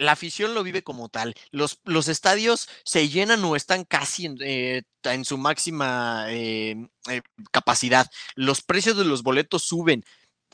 la 0.00 0.12
afición 0.12 0.54
lo 0.54 0.62
vive 0.62 0.82
como 0.82 1.08
tal. 1.08 1.34
Los, 1.50 1.80
los 1.84 2.08
estadios 2.08 2.68
se 2.84 3.08
llenan 3.08 3.44
o 3.44 3.54
están 3.54 3.84
casi 3.84 4.26
en, 4.26 4.36
eh, 4.40 4.82
su 5.24 5.38
máxima 5.38 6.26
eh, 6.28 6.88
eh, 7.08 7.22
capacidad. 7.52 8.10
Los 8.34 8.62
precios 8.62 8.96
de 8.96 9.04
los 9.04 9.22
boletos 9.22 9.62
suben, 9.62 10.04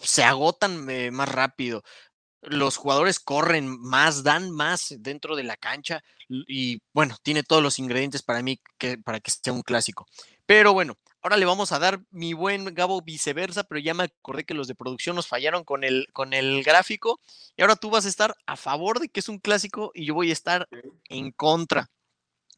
se 0.03 0.25
agotan 0.25 0.87
más 1.15 1.29
rápido. 1.29 1.83
Los 2.47 2.77
jugadores 2.77 3.21
corren 3.21 3.69
más, 3.81 4.23
dan 4.23 4.51
más 4.51 4.95
dentro 4.99 5.37
de 5.37 5.45
la 5.45 5.57
cancha 5.57 6.03
y 6.29 6.81
bueno, 6.93 7.17
tiene 7.23 7.43
todos 7.43 7.63
los 7.63 7.79
ingredientes 7.79 8.23
para 8.23 8.43
mí 8.43 8.61
que, 8.79 8.99
para 8.99 9.21
que 9.21 9.31
sea 9.31 9.53
un 9.53 9.63
clásico. 9.63 10.07
Pero 10.47 10.73
bueno, 10.73 10.97
Ahora 11.27 11.39
le 11.39 11.45
vamos 11.45 11.73
a 11.73 11.81
dar 11.81 11.99
mi 12.13 12.35
buen 12.35 12.73
Gabo 12.73 13.03
viceversa, 13.03 13.65
pero 13.65 13.81
ya 13.81 13.95
me 13.95 14.05
acordé 14.05 14.45
que 14.45 14.55
los 14.55 14.69
de 14.69 14.77
producción 14.77 15.17
nos 15.17 15.27
fallaron 15.27 15.65
con 15.65 15.83
el, 15.83 16.07
con 16.13 16.33
el 16.33 16.63
gráfico. 16.63 17.19
Y 17.57 17.63
ahora 17.63 17.75
tú 17.75 17.91
vas 17.91 18.07
a 18.07 18.09
estar 18.09 18.37
a 18.47 18.57
favor 18.57 19.01
de 19.01 19.09
que 19.09 19.19
es 19.19 19.29
un 19.29 19.41
clásico 19.41 19.91
y 19.93 20.07
yo 20.07 20.15
voy 20.15 20.31
a 20.31 20.33
estar 20.33 20.69
en 21.09 21.33
contra 21.33 21.91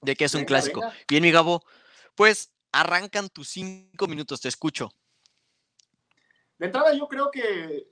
de 0.02 0.16
que 0.16 0.26
es 0.26 0.34
un 0.34 0.44
clásico. 0.44 0.82
Bien, 1.08 1.22
mi 1.22 1.30
Gabo, 1.30 1.64
pues 2.14 2.52
arrancan 2.70 3.30
tus 3.30 3.48
cinco 3.48 4.06
minutos, 4.06 4.42
te 4.42 4.48
escucho. 4.48 4.92
De 6.58 6.66
entrada, 6.66 6.92
yo 6.92 7.08
creo 7.08 7.30
que 7.30 7.88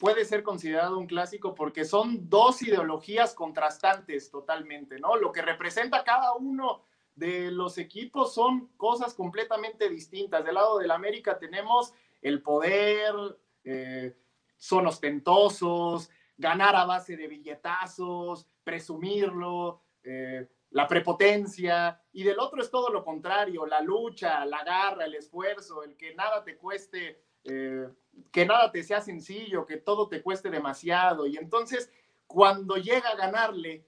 puede 0.00 0.24
ser 0.24 0.42
considerado 0.42 0.98
un 0.98 1.06
clásico 1.06 1.54
porque 1.54 1.84
son 1.84 2.28
dos 2.30 2.62
ideologías 2.62 3.34
contrastantes 3.34 4.30
totalmente, 4.30 4.98
¿no? 4.98 5.16
Lo 5.16 5.30
que 5.30 5.42
representa 5.42 6.02
cada 6.02 6.32
uno 6.34 6.82
de 7.14 7.50
los 7.50 7.76
equipos 7.76 8.32
son 8.32 8.68
cosas 8.78 9.12
completamente 9.12 9.90
distintas. 9.90 10.42
Del 10.42 10.54
lado 10.54 10.78
del 10.78 10.90
América 10.90 11.38
tenemos 11.38 11.92
el 12.22 12.40
poder, 12.40 13.14
eh, 13.62 14.16
son 14.56 14.86
ostentosos, 14.86 16.10
ganar 16.38 16.76
a 16.76 16.86
base 16.86 17.16
de 17.18 17.28
billetazos, 17.28 18.48
presumirlo, 18.64 19.82
eh, 20.02 20.48
la 20.70 20.86
prepotencia, 20.86 22.00
y 22.12 22.22
del 22.22 22.38
otro 22.38 22.62
es 22.62 22.70
todo 22.70 22.88
lo 22.88 23.04
contrario, 23.04 23.66
la 23.66 23.82
lucha, 23.82 24.46
la 24.46 24.64
garra, 24.64 25.04
el 25.04 25.14
esfuerzo, 25.14 25.82
el 25.82 25.96
que 25.96 26.14
nada 26.14 26.42
te 26.42 26.56
cueste, 26.56 27.20
eh, 27.44 27.88
que 28.30 28.46
nada 28.46 28.70
te 28.70 28.82
sea 28.82 29.00
sencillo, 29.00 29.66
que 29.66 29.76
todo 29.76 30.08
te 30.08 30.22
cueste 30.22 30.50
demasiado. 30.50 31.26
Y 31.26 31.36
entonces, 31.36 31.90
cuando 32.26 32.76
llega 32.76 33.10
a 33.10 33.16
ganarle 33.16 33.86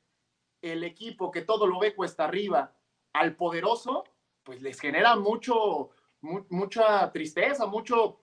el 0.60 0.84
equipo 0.84 1.30
que 1.30 1.42
todo 1.42 1.66
lo 1.66 1.78
ve 1.80 1.94
cuesta 1.94 2.24
arriba, 2.24 2.74
al 3.12 3.36
poderoso, 3.36 4.04
pues 4.42 4.62
les 4.62 4.80
genera 4.80 5.16
mucho, 5.16 5.90
mucha 6.20 7.10
tristeza, 7.12 7.66
mucho, 7.66 8.20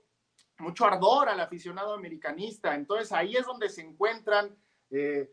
mucho 0.57 0.85
ardor 0.85 1.29
al 1.29 1.39
aficionado 1.39 1.93
americanista. 1.93 2.75
Entonces 2.75 3.11
ahí 3.11 3.35
es 3.35 3.45
donde 3.45 3.69
se 3.69 3.81
encuentran, 3.81 4.57
eh, 4.89 5.31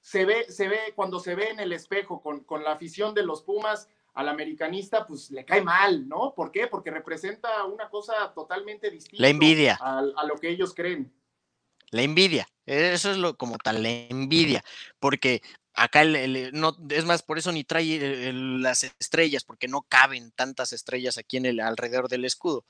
se, 0.00 0.24
ve, 0.24 0.44
se 0.50 0.68
ve 0.68 0.92
cuando 0.94 1.18
se 1.20 1.34
ve 1.34 1.50
en 1.50 1.60
el 1.60 1.72
espejo 1.72 2.20
con, 2.22 2.44
con, 2.44 2.62
la 2.62 2.72
afición 2.72 3.14
de 3.14 3.24
los 3.24 3.42
Pumas 3.42 3.88
al 4.16 4.28
americanista, 4.28 5.06
pues 5.06 5.30
le 5.30 5.44
cae 5.44 5.62
mal, 5.62 6.08
¿no? 6.08 6.34
¿Por 6.34 6.50
qué? 6.50 6.66
Porque 6.66 6.90
representa 6.90 7.64
una 7.64 7.88
cosa 7.88 8.32
totalmente 8.34 8.90
distinta. 8.90 9.22
La 9.22 9.28
envidia. 9.28 9.78
A, 9.80 9.98
a 9.98 10.26
lo 10.26 10.34
que 10.36 10.48
ellos 10.48 10.74
creen. 10.74 11.12
La 11.90 12.02
envidia, 12.02 12.48
eso 12.64 13.12
es 13.12 13.16
lo 13.16 13.36
como 13.36 13.58
tal, 13.58 13.80
la 13.80 13.88
envidia, 13.88 14.64
porque 14.98 15.40
Acá 15.78 16.00
el, 16.00 16.52
no, 16.54 16.74
es 16.88 17.04
más, 17.04 17.22
por 17.22 17.36
eso 17.36 17.52
ni 17.52 17.62
trae 17.62 18.32
las 18.32 18.84
estrellas, 18.98 19.44
porque 19.44 19.68
no 19.68 19.82
caben 19.82 20.32
tantas 20.32 20.72
estrellas 20.72 21.18
aquí 21.18 21.36
en 21.36 21.44
el 21.44 21.60
alrededor 21.60 22.08
del 22.08 22.24
escudo. 22.24 22.64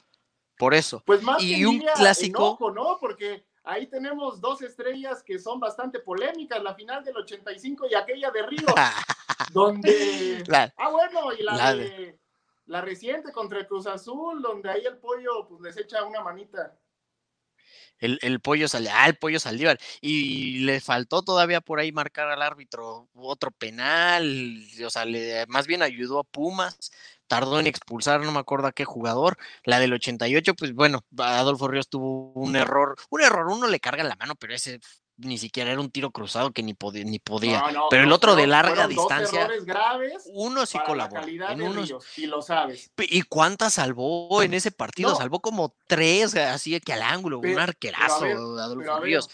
Por 0.59 0.75
eso. 0.75 1.05
Pues 1.07 1.23
más 1.23 1.41
y 1.41 1.65
un 1.65 1.79
clásico. 1.95 2.59
¿no? 2.75 2.99
Porque 3.01 3.47
ahí 3.67 3.87
tenemos 3.87 4.41
dos 4.41 4.63
estrellas 4.63 5.23
que 5.23 5.39
son 5.39 5.61
bastante 5.61 5.99
polémicas, 5.99 6.63
la 6.63 6.75
final 6.75 7.05
del 7.05 7.17
85 7.17 7.89
y 7.91 7.95
aquella 7.95 8.31
de 8.31 8.43
Río, 8.43 8.67
donde... 9.53 10.45
ah, 10.77 10.89
bueno, 10.89 11.33
y 11.33 11.43
la, 11.43 11.77
la 12.67 12.81
reciente 12.81 13.33
contra 13.33 13.59
el 13.59 13.67
Cruz 13.67 13.87
Azul, 13.87 14.41
donde 14.41 14.71
ahí 14.71 14.87
el 14.87 14.99
pollo 14.99 15.47
pues 15.49 15.61
les 15.61 15.77
echa 15.77 16.05
una 16.05 16.23
manita. 16.23 16.79
El, 17.99 18.41
pollo 18.41 18.69
salió, 18.69 18.91
ah, 18.93 19.07
el 19.09 19.17
pollo 19.17 19.41
salió, 19.41 19.71
y 20.03 20.59
le 20.61 20.81
faltó 20.81 21.23
todavía 21.23 21.63
por 21.63 21.81
ahí 21.81 21.93
marcar 21.93 22.29
al 22.29 22.43
árbitro 22.43 23.09
otro 23.15 23.51
penal, 23.51 24.63
o 24.85 24.91
sea, 24.91 25.07
le, 25.07 25.47
más 25.47 25.67
bien 25.67 25.83
ayudó 25.83 26.19
a 26.19 26.25
Pumas, 26.25 26.93
tardó 27.27 27.59
en 27.61 27.67
expulsar, 27.67 28.21
no 28.21 28.33
me 28.33 28.39
acuerdo 28.39 28.69
a 28.69 28.73
qué 28.73 28.85
jugador. 28.85 29.37
La 29.65 29.79
del 29.79 29.93
88, 29.93 30.55
pues 30.55 30.75
bueno, 30.75 31.05
Adolfo 31.19 31.69
Ríos 31.69 31.89
tuvo 31.89 32.33
un 32.33 32.57
error, 32.57 32.97
un 33.11 33.23
error, 33.23 33.47
uno 33.49 33.67
le 33.67 33.81
carga 33.81 34.05
la 34.05 34.17
mano, 34.17 34.35
pero 34.37 34.55
ese 34.55 34.81
ni 35.19 35.39
siquiera 35.39 35.73
era 35.73 35.81
un 35.81 35.91
tiro 35.91 36.11
cruzado 36.11 36.53
que 36.53 36.63
ni, 36.63 36.75
podía, 36.75 37.05
ni 37.05 37.19
podía. 37.19 37.65
pero 37.91 38.05
el 38.05 38.13
otro 38.13 38.37
de 38.37 38.47
larga 38.47 38.87
distancia, 38.87 39.49
graves 39.63 40.29
uno 40.33 40.67
sí 40.67 40.79
colaboró. 40.85 41.27
En 41.27 41.63
unos, 41.63 42.19
y 42.19 42.27
lo 42.27 42.43
sabes. 42.43 42.91
¿Y 42.99 43.23
cuántas 43.23 43.75
salvó 43.75 44.43
en 44.43 44.55
ese 44.55 44.71
partido? 44.71 45.15
Salvó 45.15 45.41
como 45.41 45.75
tres, 45.87 46.37
así 46.37 46.79
que 46.81 46.93
al 46.93 47.03
ángulo, 47.03 47.39
un 47.39 47.59
arquerazo, 47.59 48.25
Adolfo 48.25 49.01
Ríos. 49.01 49.31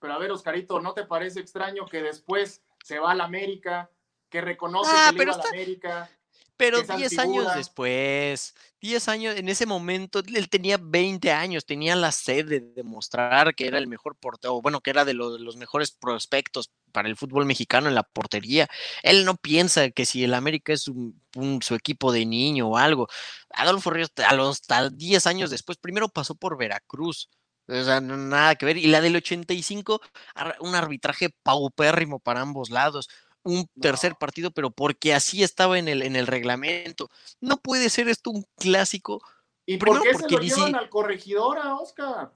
Pero 0.00 0.12
a 0.12 0.18
ver, 0.18 0.30
Oscarito, 0.30 0.80
¿no 0.80 0.94
te 0.94 1.04
parece 1.04 1.40
extraño 1.40 1.86
que 1.86 2.02
después 2.02 2.62
se 2.84 3.00
va 3.00 3.12
a 3.12 3.14
la 3.14 3.24
América, 3.24 3.90
que 4.28 4.40
reconoce 4.40 4.90
ah, 4.94 5.08
que 5.10 5.16
le 5.16 5.22
iba 5.24 5.34
a 5.34 5.38
la 5.38 5.48
América? 5.48 6.10
Pero 6.58 6.82
10 6.82 7.18
años 7.20 7.54
después, 7.54 8.52
10 8.80 9.08
años, 9.08 9.36
en 9.36 9.48
ese 9.48 9.64
momento, 9.64 10.18
él 10.18 10.48
tenía 10.48 10.76
20 10.76 11.30
años, 11.30 11.64
tenía 11.64 11.94
la 11.94 12.10
sed 12.10 12.46
de 12.46 12.60
demostrar 12.60 13.54
que 13.54 13.68
era 13.68 13.78
el 13.78 13.86
mejor 13.86 14.16
portero, 14.16 14.60
bueno, 14.60 14.80
que 14.80 14.90
era 14.90 15.04
de 15.04 15.14
los, 15.14 15.40
los, 15.40 15.56
mejores 15.56 15.92
prospectos 15.92 16.72
para 16.90 17.08
el 17.08 17.16
fútbol 17.16 17.46
mexicano 17.46 17.86
en 17.86 17.94
la 17.94 18.02
portería. 18.02 18.68
Él 19.04 19.24
no 19.24 19.36
piensa 19.36 19.90
que 19.90 20.04
si 20.04 20.24
el 20.24 20.34
América 20.34 20.72
es 20.72 20.88
un, 20.88 21.22
su 21.62 21.76
equipo 21.76 22.10
de 22.10 22.26
niño 22.26 22.66
o 22.70 22.76
algo. 22.76 23.06
Adolfo 23.50 23.90
Ríos, 23.90 24.10
a 24.28 24.34
los 24.34 24.62
10 24.96 25.26
años 25.28 25.50
después, 25.50 25.78
primero 25.78 26.08
pasó 26.08 26.34
por 26.34 26.58
Veracruz. 26.58 27.30
O 27.68 27.84
sea, 27.84 28.00
nada 28.00 28.56
que 28.56 28.66
ver. 28.66 28.78
Y 28.78 28.88
la 28.88 29.00
del 29.00 29.14
85, 29.14 30.00
un 30.60 30.74
arbitraje 30.74 31.30
paupérrimo 31.44 32.18
para 32.18 32.40
ambos 32.40 32.70
lados 32.70 33.08
un 33.44 33.66
tercer 33.80 34.16
partido, 34.16 34.50
pero 34.50 34.70
porque 34.70 35.14
así 35.14 35.42
estaba 35.42 35.78
en 35.78 35.88
el, 35.88 36.02
en 36.02 36.16
el 36.16 36.26
reglamento. 36.26 37.10
No 37.40 37.56
puede 37.56 37.90
ser 37.90 38.08
esto 38.08 38.30
un 38.30 38.44
clásico. 38.56 39.22
¿Y 39.66 39.76
por 39.76 40.02
qué 40.02 40.14
se 40.14 40.28
lo 40.28 40.38
llevan 40.38 40.74
al 40.74 40.88
corregidor 40.88 41.58
a 41.58 41.76
Oscar? 41.76 42.32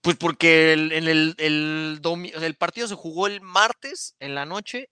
Pues 0.00 0.16
porque 0.16 0.72
el, 0.72 0.92
en 0.92 1.08
el, 1.08 1.34
el, 1.38 2.00
el, 2.02 2.54
partido 2.54 2.86
se 2.86 2.94
jugó 2.94 3.26
el 3.26 3.40
martes 3.40 4.14
en 4.20 4.34
la 4.34 4.46
noche 4.46 4.90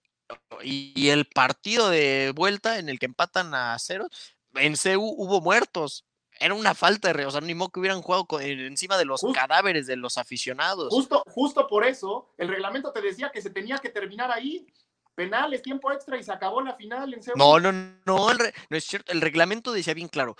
y, 0.61 1.09
el 1.09 1.25
partido 1.25 1.89
de 1.89 2.33
vuelta 2.35 2.77
en 2.79 2.89
el 2.89 2.99
que 2.99 3.05
empatan 3.05 3.53
a 3.53 3.77
cero, 3.79 4.07
en 4.55 4.75
CEU 4.75 5.01
hubo 5.01 5.41
muertos. 5.41 6.05
Era 6.39 6.53
una 6.53 6.75
falta 6.75 7.11
de, 7.11 7.25
o 7.25 7.31
sea, 7.31 7.41
ni 7.41 7.55
modo 7.55 7.69
que 7.69 7.79
hubieran 7.79 8.01
jugado 8.01 8.27
encima 8.39 8.97
de 8.97 9.05
los 9.05 9.25
cadáveres 9.33 9.87
de 9.87 9.95
los 9.95 10.17
aficionados. 10.17 10.89
Justo, 10.89 11.23
justo 11.27 11.67
por 11.67 11.83
eso, 11.85 12.29
el 12.37 12.49
reglamento 12.49 12.91
te 12.91 13.01
decía 13.01 13.31
que 13.31 13.41
se 13.41 13.49
tenía 13.49 13.77
que 13.79 13.89
terminar 13.89 14.31
ahí 14.31 14.67
penales, 15.17 15.63
tiempo 15.63 15.91
extra 15.91 16.15
y 16.15 16.23
se 16.23 16.31
acabó 16.31 16.61
la 16.61 16.75
final 16.75 17.11
en 17.11 17.21
No, 17.35 17.59
no, 17.59 17.71
no, 17.71 17.95
no 18.05 18.77
es 18.77 18.83
cierto. 18.85 19.11
El 19.11 19.19
reglamento 19.19 19.73
decía 19.73 19.95
bien 19.95 20.07
claro. 20.07 20.35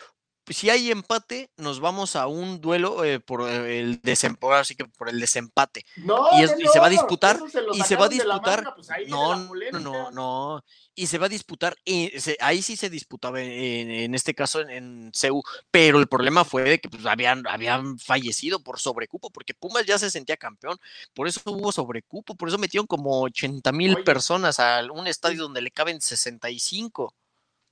Si 0.49 0.69
hay 0.69 0.91
empate, 0.91 1.49
nos 1.57 1.79
vamos 1.79 2.15
a 2.15 2.27
un 2.27 2.61
duelo 2.61 3.03
eh, 3.03 3.19
por 3.19 3.49
el 3.49 3.99
desempate, 4.01 4.55
así 4.55 4.75
que 4.75 4.85
por 4.85 5.09
el 5.09 5.19
desempate. 5.19 5.85
No, 5.97 6.27
y, 6.37 6.45
no, 6.45 6.59
y 6.59 6.67
se 6.67 6.79
va 6.79 6.87
a 6.87 6.89
disputar, 6.89 7.39
y 7.73 7.81
se 7.81 7.95
va 7.95 8.05
a 8.05 8.09
disputar. 8.09 8.73
Pues 8.75 8.87
no, 9.07 9.35
no, 9.73 10.11
no, 10.11 10.63
y 10.95 11.07
se 11.07 11.17
va 11.17 11.25
a 11.27 11.29
disputar, 11.29 11.75
y 11.85 12.11
ahí 12.39 12.61
sí 12.61 12.75
se 12.75 12.89
disputaba 12.89 13.41
en, 13.41 14.15
este 14.15 14.33
caso 14.33 14.61
en, 14.61 14.69
en, 14.69 15.11
CEU, 15.13 15.43
pero 15.69 15.99
el 15.99 16.07
problema 16.07 16.43
fue 16.43 16.63
de 16.63 16.79
que 16.79 16.89
pues, 16.89 17.05
habían, 17.05 17.45
habían 17.47 17.99
fallecido 17.99 18.63
por 18.63 18.79
sobrecupo, 18.79 19.29
porque 19.29 19.53
Pumas 19.53 19.85
ya 19.85 19.99
se 19.99 20.09
sentía 20.09 20.37
campeón, 20.37 20.79
por 21.13 21.27
eso 21.27 21.41
hubo 21.45 21.71
sobrecupo, 21.71 22.35
por 22.35 22.49
eso 22.49 22.57
metieron 22.57 22.87
como 22.87 23.21
80 23.21 23.71
mil 23.73 24.03
personas 24.03 24.59
a 24.59 24.81
un 24.91 25.07
estadio 25.07 25.43
donde 25.43 25.61
le 25.61 25.71
caben 25.71 26.01
65. 26.01 27.13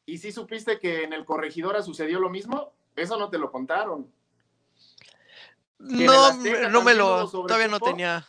¿Y 0.05 0.17
si 0.19 0.31
supiste 0.31 0.79
que 0.79 1.03
en 1.03 1.13
el 1.13 1.25
Corregidora 1.25 1.81
sucedió 1.81 2.19
lo 2.19 2.29
mismo? 2.29 2.73
Eso 2.95 3.17
no 3.17 3.29
te 3.29 3.37
lo 3.37 3.51
contaron. 3.51 4.11
No, 5.79 6.33
no 6.69 6.81
me 6.83 6.93
lo, 6.93 7.29
todavía 7.29 7.67
no 7.67 7.79
tenía. 7.79 8.25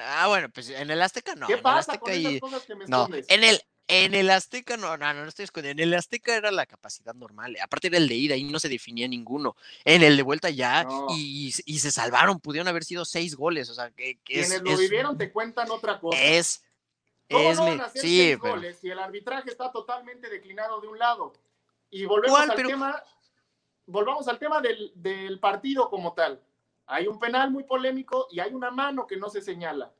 Ah, 0.00 0.26
bueno, 0.28 0.50
pues 0.50 0.68
en 0.68 0.90
el 0.90 1.00
Azteca 1.00 1.34
no. 1.34 1.46
¿Qué 1.46 1.58
pasa 1.58 1.98
con 1.98 2.12
y... 2.12 2.38
cosas 2.40 2.62
que 2.64 2.74
me 2.74 2.84
no, 2.86 3.08
en 3.10 3.44
el, 3.44 3.60
en 3.88 4.14
el 4.14 4.30
Azteca 4.30 4.76
no, 4.76 4.96
no, 4.96 5.14
no, 5.14 5.26
estoy 5.26 5.44
escondiendo. 5.44 5.82
En 5.82 5.88
el 5.88 5.94
Azteca 5.94 6.36
era 6.36 6.50
la 6.50 6.66
capacidad 6.66 7.14
normal. 7.14 7.56
Aparte 7.62 7.88
era 7.88 7.96
el 7.96 8.08
de 8.08 8.14
ida, 8.14 8.34
ahí 8.34 8.44
no 8.44 8.58
se 8.58 8.68
definía 8.68 9.08
ninguno. 9.08 9.56
En 9.84 10.02
el 10.02 10.16
de 10.16 10.22
vuelta 10.22 10.50
ya, 10.50 10.86
y, 11.16 11.54
y, 11.64 11.78
se 11.78 11.90
salvaron. 11.90 12.38
Pudieron 12.40 12.68
haber 12.68 12.84
sido 12.84 13.04
seis 13.04 13.34
goles. 13.34 13.70
O 13.70 13.74
sea, 13.74 13.90
que, 13.90 14.18
Quienes 14.24 14.62
lo 14.62 14.76
vivieron 14.76 15.16
te 15.16 15.32
cuentan 15.32 15.70
otra 15.70 15.98
cosa. 15.98 16.18
Es. 16.22 16.62
¿Cómo 17.32 17.50
es 17.50 17.58
no 17.58 17.88
sí, 17.90 18.00
seis 18.00 18.38
goles 18.38 18.78
si 18.78 18.90
el 18.90 18.98
arbitraje 18.98 19.50
está 19.50 19.72
totalmente 19.72 20.28
declinado 20.28 20.80
de 20.80 20.88
un 20.88 20.98
lado? 20.98 21.32
Y 21.90 22.04
volvemos 22.04 22.38
al 22.38 22.54
tema. 22.54 23.02
Volvamos 23.86 24.28
al 24.28 24.38
tema 24.38 24.60
del, 24.60 24.92
del 24.94 25.40
partido 25.40 25.90
como 25.90 26.14
tal. 26.14 26.40
Hay 26.86 27.06
un 27.06 27.18
penal 27.18 27.50
muy 27.50 27.64
polémico 27.64 28.28
y 28.30 28.40
hay 28.40 28.54
una 28.54 28.70
mano 28.70 29.06
que 29.06 29.16
no 29.16 29.28
se 29.28 29.42
señala. 29.42 29.92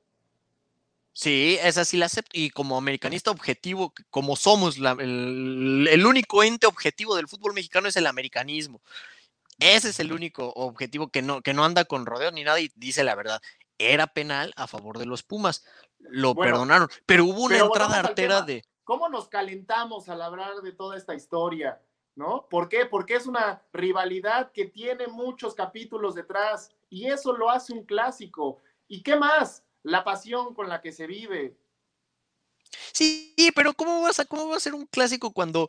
Sí, 1.15 1.59
esa 1.63 1.85
sí 1.85 1.97
la 1.99 2.07
acepto. 2.07 2.31
Y 2.33 2.51
como 2.51 2.77
americanista 2.79 3.31
objetivo, 3.31 3.93
como 4.11 4.37
somos, 4.37 4.77
el, 4.79 6.07
único 6.07 6.43
ente 6.43 6.67
objetivo 6.67 7.17
del 7.17 7.29
fútbol 7.29 7.53
mexicano 7.53 7.89
es 7.89 7.97
el 7.97 8.07
americanismo. 8.07 8.81
Ese 9.59 9.91
es 9.91 10.01
el 10.01 10.13
único 10.13 10.53
objetivo 10.55 11.09
que 11.09 11.23
no, 11.23 11.43
que 11.43 11.55
no 11.55 11.65
anda 11.65 11.85
con 11.85 12.07
rodeos 12.07 12.33
ni 12.33 12.45
nada 12.45 12.61
y 12.61 12.73
dice 12.77 13.05
la 13.05 13.15
verdad. 13.15 13.41
Era 13.79 14.07
penal 14.07 14.53
a 14.57 14.67
favor 14.67 14.99
de 14.99 15.07
los 15.07 15.23
Pumas. 15.23 15.65
Lo 15.99 16.35
perdonaron. 16.35 16.89
Pero 17.07 17.25
hubo 17.25 17.45
una 17.45 17.59
entrada 17.59 17.99
artera 17.99 18.43
de. 18.43 18.65
¿Cómo 18.85 19.09
nos 19.09 19.29
calentamos 19.29 20.09
al 20.09 20.23
hablar 20.23 20.57
de 20.63 20.73
toda 20.73 20.97
esta 20.97 21.15
historia? 21.15 21.81
¿No? 22.15 22.47
¿Por 22.51 22.69
qué? 22.69 22.85
Porque 22.85 23.15
es 23.15 23.27
una 23.27 23.63
rivalidad 23.73 24.53
que 24.53 24.67
tiene 24.67 25.07
muchos 25.07 25.55
capítulos 25.55 26.15
detrás 26.15 26.71
y 26.91 27.07
eso 27.07 27.33
lo 27.33 27.49
hace 27.49 27.73
un 27.73 27.85
clásico. 27.85 28.59
¿Y 28.87 29.03
qué 29.03 29.17
más? 29.17 29.65
la 29.83 30.05
pasión 30.05 30.55
con 30.55 30.69
la 30.69 30.81
que 30.81 30.93
se 30.93 31.07
vive. 31.07 31.57
Sí, 32.93 33.35
pero 33.55 33.75
¿cómo, 33.75 34.03
vas 34.03 34.21
a, 34.21 34.25
¿cómo 34.25 34.49
va 34.49 34.57
a 34.57 34.61
ser 34.61 34.75
un 34.75 34.87
clásico 34.87 35.33
cuando 35.33 35.69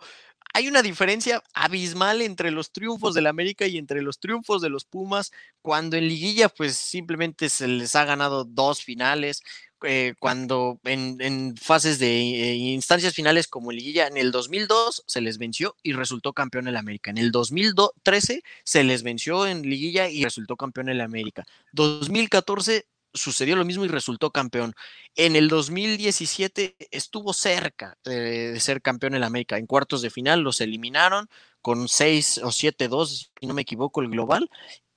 hay 0.54 0.68
una 0.68 0.84
diferencia 0.84 1.44
abismal 1.54 2.22
entre 2.22 2.52
los 2.52 2.72
triunfos 2.72 3.16
del 3.16 3.28
América 3.28 3.66
y 3.66 3.78
entre 3.78 4.04
los 4.04 4.20
triunfos 4.20 4.62
de 4.62 4.70
los 4.70 4.86
Pumas, 4.86 5.32
cuando 5.64 5.98
en 5.98 6.08
liguilla 6.08 6.48
pues 6.48 6.78
simplemente 6.78 7.50
se 7.50 7.68
les 7.68 7.96
ha 7.96 8.06
ganado 8.06 8.46
dos 8.46 8.84
finales, 8.84 9.42
eh, 9.86 10.14
cuando 10.20 10.80
en, 10.86 11.58
fases 11.58 12.00
de 12.00 12.08
eh, 12.08 12.56
instancias 12.56 13.16
finales 13.16 13.48
como 13.48 13.72
liguilla, 13.72 14.08
en 14.08 14.16
el 14.16 14.32
2002 14.32 15.04
se 15.08 15.22
les 15.22 15.40
venció 15.40 15.76
y 15.84 15.94
resultó 15.94 16.34
campeón 16.34 16.68
el 16.68 16.78
América, 16.78 17.10
en 17.10 17.18
el 17.18 17.32
2013 17.32 18.44
se 18.64 18.84
les 18.84 19.04
venció 19.04 19.48
en 19.48 19.64
liguilla 19.64 20.08
y 20.08 20.24
resultó 20.24 20.56
campeón 20.56 20.88
el 20.88 21.02
América, 21.02 21.46
2014 21.74 22.86
sucedió 23.14 23.56
lo 23.56 23.66
mismo 23.66 23.86
y 23.86 23.88
resultó 23.88 24.32
campeón. 24.32 24.74
En 25.16 25.36
el 25.36 25.48
2017 25.48 26.76
estuvo 26.92 27.34
cerca 27.34 27.98
de, 28.04 28.60
ser 28.60 28.82
campeón 28.82 29.16
en 29.16 29.24
América. 29.24 29.58
En 29.58 29.68
cuartos 29.68 30.02
de 30.02 30.10
final 30.10 30.42
los 30.42 30.62
eliminaron 30.62 31.30
con 31.62 31.88
6 31.88 32.40
o 32.40 32.48
7-2, 32.48 33.32
si 33.40 33.48
no 33.48 33.54
me 33.54 33.62
equivoco, 33.62 34.02
el 34.02 34.10
global, 34.10 34.50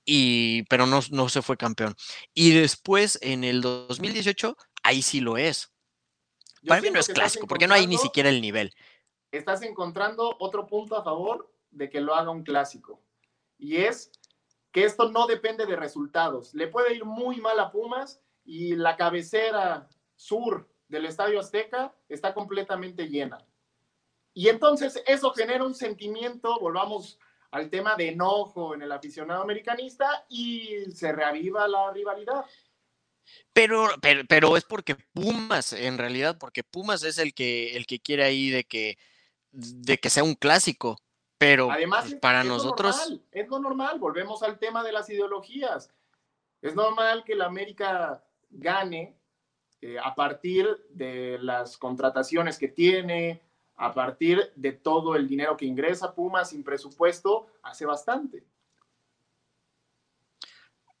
y, 0.03 0.63
pero 0.63 0.85
no, 0.85 1.01
no 1.11 1.29
se 1.29 1.41
fue 1.41 1.57
campeón. 1.57 1.95
Y 2.33 2.51
después, 2.51 3.19
en 3.21 3.43
el 3.43 3.61
2018, 3.61 4.57
ahí 4.83 5.01
sí 5.01 5.19
lo 5.19 5.37
es. 5.37 5.71
Para 6.65 6.81
mí 6.81 6.89
no 6.89 6.99
es 6.99 7.07
clásico, 7.07 7.47
porque 7.47 7.67
no 7.67 7.73
hay 7.73 7.87
ni 7.87 7.97
siquiera 7.97 8.29
el 8.29 8.41
nivel. 8.41 8.73
Estás 9.31 9.61
encontrando 9.61 10.35
otro 10.39 10.67
punto 10.67 10.97
a 10.97 11.03
favor 11.03 11.53
de 11.71 11.89
que 11.89 12.01
lo 12.01 12.15
haga 12.15 12.31
un 12.31 12.43
clásico. 12.43 13.01
Y 13.57 13.77
es 13.77 14.11
que 14.77 14.83
esto 14.83 15.09
no 15.09 15.25
depende 15.25 15.65
de 15.65 15.75
resultados. 15.75 16.53
Le 16.53 16.67
puede 16.67 16.93
ir 16.93 17.03
muy 17.03 17.37
mal 17.37 17.59
a 17.59 17.71
Pumas 17.71 18.21
y 18.45 18.75
la 18.75 18.95
cabecera 18.95 19.89
sur 20.15 20.69
del 20.87 21.07
Estadio 21.07 21.39
Azteca 21.39 21.95
está 22.07 22.35
completamente 22.35 23.07
llena. 23.07 23.43
Y 24.35 24.49
entonces 24.49 25.01
eso 25.07 25.31
genera 25.31 25.63
un 25.63 25.73
sentimiento, 25.73 26.59
volvamos 26.59 27.17
al 27.49 27.71
tema 27.71 27.95
de 27.95 28.09
enojo 28.09 28.75
en 28.75 28.83
el 28.83 28.91
aficionado 28.91 29.41
americanista 29.41 30.27
y 30.29 30.85
se 30.93 31.11
reaviva 31.11 31.67
la 31.67 31.91
rivalidad. 31.91 32.45
Pero, 33.53 33.87
pero, 33.99 34.21
pero, 34.29 34.57
es 34.57 34.63
porque 34.63 34.95
Pumas, 35.11 35.73
en 35.73 35.97
realidad, 35.97 36.37
porque 36.37 36.63
Pumas 36.63 37.01
es 37.01 37.17
el 37.17 37.33
que, 37.33 37.75
el 37.75 37.87
que 37.87 37.99
quiere 37.99 38.25
ahí 38.25 38.51
de 38.51 38.63
que, 38.63 38.99
de 39.49 39.97
que 39.97 40.11
sea 40.11 40.23
un 40.23 40.35
clásico. 40.35 40.99
Pero 41.37 41.71
Además, 41.71 42.05
pues, 42.09 42.19
para 42.19 42.43
nosotros... 42.43 43.19
es 43.31 43.47
lo 43.47 43.59
normal, 43.59 43.99
volvemos 43.99 44.41
al 44.43 44.57
tema 44.57 44.83
de 44.83 44.91
las 44.91 45.09
ideologías. 45.09 45.91
Es 46.61 46.75
normal 46.75 47.23
que 47.23 47.35
la 47.35 47.45
América 47.45 48.23
gane 48.49 49.15
eh, 49.81 49.97
a 50.03 50.15
partir 50.15 50.67
de 50.89 51.37
las 51.39 51.77
contrataciones 51.77 52.57
que 52.57 52.67
tiene, 52.67 53.41
a 53.75 53.93
partir 53.93 54.51
de 54.55 54.71
todo 54.71 55.15
el 55.15 55.27
dinero 55.27 55.55
que 55.55 55.65
ingresa 55.65 56.15
Puma 56.15 56.43
sin 56.45 56.63
presupuesto, 56.63 57.47
hace 57.61 57.85
bastante. 57.85 58.43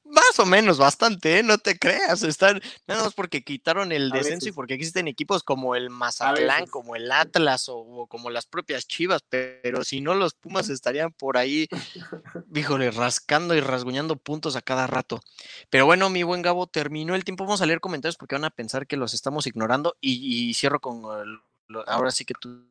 Más 0.09 0.39
o 0.39 0.45
menos, 0.45 0.77
bastante, 0.77 1.39
¿eh? 1.39 1.43
no 1.43 1.57
te 1.57 1.77
creas. 1.77 2.23
Están, 2.23 2.61
nada 2.87 3.03
más 3.03 3.13
porque 3.13 3.43
quitaron 3.43 3.91
el 3.91 4.09
descenso 4.09 4.47
y 4.49 4.51
porque 4.53 4.73
existen 4.73 5.07
equipos 5.07 5.43
como 5.43 5.75
el 5.75 5.89
Mazatlán, 5.89 6.65
como 6.67 6.95
el 6.95 7.11
Atlas 7.11 7.67
o, 7.69 7.77
o 7.77 8.07
como 8.07 8.29
las 8.29 8.45
propias 8.45 8.87
Chivas, 8.87 9.21
pero 9.29 9.83
si 9.83 10.01
no, 10.01 10.15
los 10.15 10.33
Pumas 10.33 10.69
estarían 10.69 11.11
por 11.11 11.37
ahí, 11.37 11.67
híjole, 12.53 12.91
rascando 12.91 13.53
y 13.55 13.59
rasguñando 13.59 14.15
puntos 14.15 14.55
a 14.55 14.61
cada 14.61 14.87
rato. 14.87 15.19
Pero 15.69 15.85
bueno, 15.85 16.09
mi 16.09 16.23
buen 16.23 16.41
Gabo, 16.41 16.67
terminó 16.67 17.15
el 17.15 17.23
tiempo. 17.25 17.43
Vamos 17.45 17.61
a 17.61 17.65
leer 17.65 17.79
comentarios 17.81 18.17
porque 18.17 18.35
van 18.35 18.45
a 18.45 18.49
pensar 18.49 18.87
que 18.87 18.97
los 18.97 19.13
estamos 19.13 19.47
ignorando 19.47 19.95
y, 20.01 20.49
y 20.49 20.53
cierro 20.53 20.79
con 20.79 21.03
el- 21.21 21.39
lo- 21.67 21.87
ahora 21.89 22.11
sí 22.11 22.23
que 22.23 22.33
tu, 22.33 22.63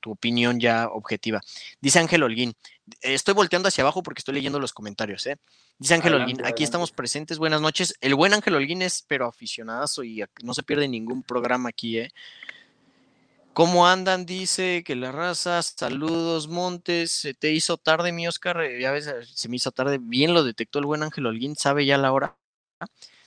tu 0.00 0.10
opinión 0.10 0.58
ya 0.58 0.88
objetiva. 0.88 1.40
Dice 1.80 2.00
Ángel 2.00 2.24
Holguín, 2.24 2.50
eh, 2.50 2.79
estoy 3.00 3.34
volteando 3.34 3.68
hacia 3.68 3.82
abajo 3.82 4.02
porque 4.02 4.20
estoy 4.20 4.34
leyendo 4.34 4.58
los 4.58 4.72
comentarios, 4.72 5.26
¿eh? 5.26 5.36
Dice 5.78 5.94
Ángel 5.94 6.14
Holguín, 6.14 6.36
aquí 6.36 6.40
adelante. 6.40 6.64
estamos 6.64 6.92
presentes, 6.92 7.38
buenas 7.38 7.60
noches. 7.60 7.94
El 8.00 8.14
buen 8.14 8.34
Ángel 8.34 8.54
Holguín 8.54 8.82
es 8.82 9.04
pero 9.06 9.26
aficionadazo 9.26 10.04
y 10.04 10.24
no 10.42 10.54
se 10.54 10.62
pierde 10.62 10.88
ningún 10.88 11.22
programa 11.22 11.70
aquí, 11.70 11.98
¿eh? 11.98 12.12
¿Cómo 13.52 13.86
andan? 13.86 14.26
Dice 14.26 14.84
que 14.84 14.94
la 14.94 15.10
raza, 15.10 15.60
saludos 15.62 16.48
Montes, 16.48 17.10
se 17.10 17.34
te 17.34 17.52
hizo 17.52 17.76
tarde 17.76 18.12
mi 18.12 18.28
Oscar, 18.28 18.60
Eh, 18.62 18.80
ya 18.80 18.92
ves, 18.92 19.08
eh, 19.08 19.24
se 19.24 19.48
me 19.48 19.56
hizo 19.56 19.72
tarde, 19.72 19.98
bien 20.00 20.32
lo 20.34 20.44
detectó 20.44 20.78
el 20.78 20.86
buen 20.86 21.02
Ángel 21.02 21.26
Holguín, 21.26 21.56
sabe 21.56 21.84
ya 21.84 21.98
la 21.98 22.12
hora. 22.12 22.36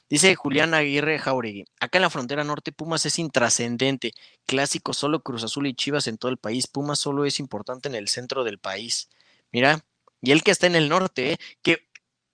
Dice 0.10 0.36
Julián 0.36 0.74
Aguirre 0.74 1.20
Jauregui, 1.20 1.66
acá 1.80 1.98
en 1.98 2.04
la 2.04 2.10
frontera 2.10 2.44
norte 2.44 2.72
Pumas 2.72 3.06
es 3.06 3.20
intrascendente, 3.20 4.14
clásico 4.46 4.94
solo 4.94 5.22
Cruz 5.22 5.44
Azul 5.44 5.68
y 5.68 5.74
Chivas 5.74 6.08
en 6.08 6.18
todo 6.18 6.32
el 6.32 6.38
país, 6.38 6.68
Pumas 6.68 7.00
solo 7.00 7.26
es 7.26 7.40
importante 7.40 7.90
en 7.90 7.96
el 7.96 8.08
centro 8.08 8.44
del 8.44 8.60
país. 8.60 9.10
Mira, 9.54 9.80
y 10.22 10.32
el 10.32 10.44
que 10.44 10.52
está 10.52 10.68
en 10.68 10.76
el 10.76 10.90
norte, 10.90 11.34
¿eh? 11.34 11.38
que, 11.62 11.88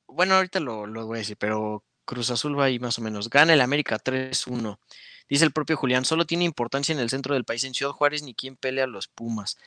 bueno, 0.07 0.35
ahorita 0.35 0.59
lo, 0.59 0.87
lo 0.87 1.05
voy 1.05 1.17
a 1.17 1.19
decir, 1.19 1.37
pero 1.37 1.83
Cruz 2.05 2.31
Azul 2.31 2.57
va 2.57 2.65
ahí 2.65 2.79
más 2.79 2.97
o 2.97 3.01
menos, 3.03 3.29
gana 3.29 3.53
el 3.53 3.61
América 3.61 3.99
3-1. 3.99 4.79
Dice 5.29 5.45
el 5.45 5.51
propio 5.51 5.77
Julián, 5.77 6.05
solo 6.05 6.25
tiene 6.25 6.45
importancia 6.45 6.93
en 6.93 6.99
el 6.99 7.11
centro 7.11 7.35
del 7.35 7.45
país, 7.45 7.63
en 7.63 7.75
Ciudad 7.75 7.91
Juárez, 7.91 8.23
ni 8.23 8.33
quien 8.33 8.55
pelea 8.55 8.85
a 8.85 8.87
los 8.87 9.07
Pumas. 9.07 9.57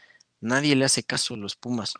Nadie 0.40 0.74
le 0.74 0.84
hace 0.84 1.04
caso 1.04 1.34
a 1.34 1.36
los 1.36 1.54
Pumas. 1.54 1.94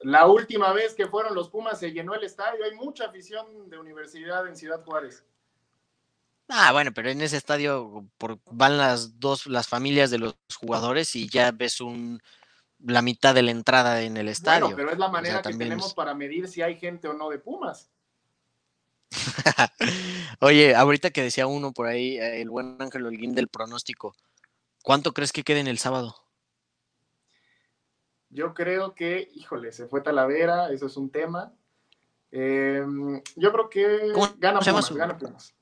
La 0.00 0.26
última 0.26 0.72
vez 0.72 0.94
que 0.94 1.06
fueron 1.06 1.34
los 1.34 1.50
Pumas 1.50 1.78
se 1.78 1.92
llenó 1.92 2.14
el 2.14 2.24
estadio. 2.24 2.64
Hay 2.64 2.74
mucha 2.74 3.04
afición 3.04 3.70
de 3.70 3.78
universidad 3.78 4.48
en 4.48 4.56
Ciudad 4.56 4.82
Juárez. 4.82 5.24
Ah, 6.48 6.72
bueno, 6.72 6.90
pero 6.92 7.10
en 7.10 7.20
ese 7.20 7.36
estadio 7.36 8.04
por, 8.18 8.40
van 8.46 8.76
las 8.76 9.20
dos, 9.20 9.46
las 9.46 9.68
familias 9.68 10.10
de 10.10 10.18
los 10.18 10.34
jugadores 10.58 11.14
y 11.14 11.28
ya 11.28 11.52
ves 11.52 11.80
un 11.80 12.20
la 12.84 13.02
mitad 13.02 13.34
de 13.34 13.42
la 13.42 13.50
entrada 13.50 14.02
en 14.02 14.16
el 14.16 14.28
estadio. 14.28 14.60
Bueno, 14.66 14.76
pero 14.76 14.90
es 14.92 14.98
la 14.98 15.06
O 15.06 15.12
manera 15.12 15.42
sea, 15.42 15.52
que 15.52 15.56
tenemos 15.58 15.88
es- 15.88 15.94
para 15.94 16.14
medir 16.14 16.48
si 16.48 16.62
hay 16.62 16.76
gente 16.78 17.08
o 17.08 17.12
no 17.14 17.28
de 17.30 17.38
Pumas. 17.38 17.90
Oye, 20.40 20.74
ahorita 20.74 21.10
que 21.10 21.22
decía 21.22 21.46
uno 21.46 21.72
por 21.72 21.86
ahí, 21.86 22.16
eh, 22.18 22.40
el 22.42 22.50
buen 22.50 22.76
Ángel 22.80 23.04
Holguín 23.06 23.34
del 23.34 23.48
pronóstico, 23.48 24.14
¿cuánto 24.82 25.12
crees 25.12 25.32
que 25.32 25.42
quede 25.42 25.60
en 25.60 25.66
el 25.66 25.78
sábado? 25.78 26.14
Yo 28.30 28.54
creo 28.54 28.94
que, 28.94 29.28
híjole, 29.34 29.72
se 29.72 29.86
fue 29.86 30.00
Talavera, 30.02 30.70
eso 30.72 30.86
es 30.86 30.96
un 30.96 31.10
tema. 31.10 31.52
Eh, 32.30 32.84
yo 33.34 33.52
creo 33.52 33.68
que 33.68 34.12
¿Cómo 34.14 34.28
gana 34.38 34.60
Pumas, 34.60 34.86
su- 34.86 34.94
gana 34.94 35.18
Pumas. 35.18 35.52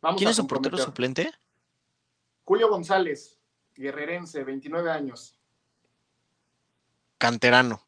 Vamos 0.00 0.18
¿Quién 0.18 0.30
es 0.30 0.36
su 0.36 0.46
portero 0.46 0.78
suplente? 0.78 1.30
Julio 2.44 2.68
González, 2.70 3.38
guerrerense, 3.74 4.44
29 4.44 4.90
años. 4.90 5.35
Canterano. 7.18 7.86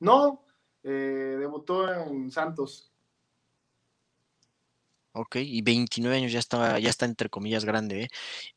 No, 0.00 0.44
eh, 0.82 1.36
debutó 1.38 1.92
en 1.92 2.30
Santos. 2.30 2.92
Ok, 5.12 5.36
y 5.36 5.62
29 5.62 6.16
años 6.16 6.32
ya 6.32 6.38
está, 6.38 6.78
ya 6.78 6.90
está 6.90 7.06
entre 7.06 7.30
comillas 7.30 7.64
grande, 7.64 8.02
¿eh? 8.02 8.08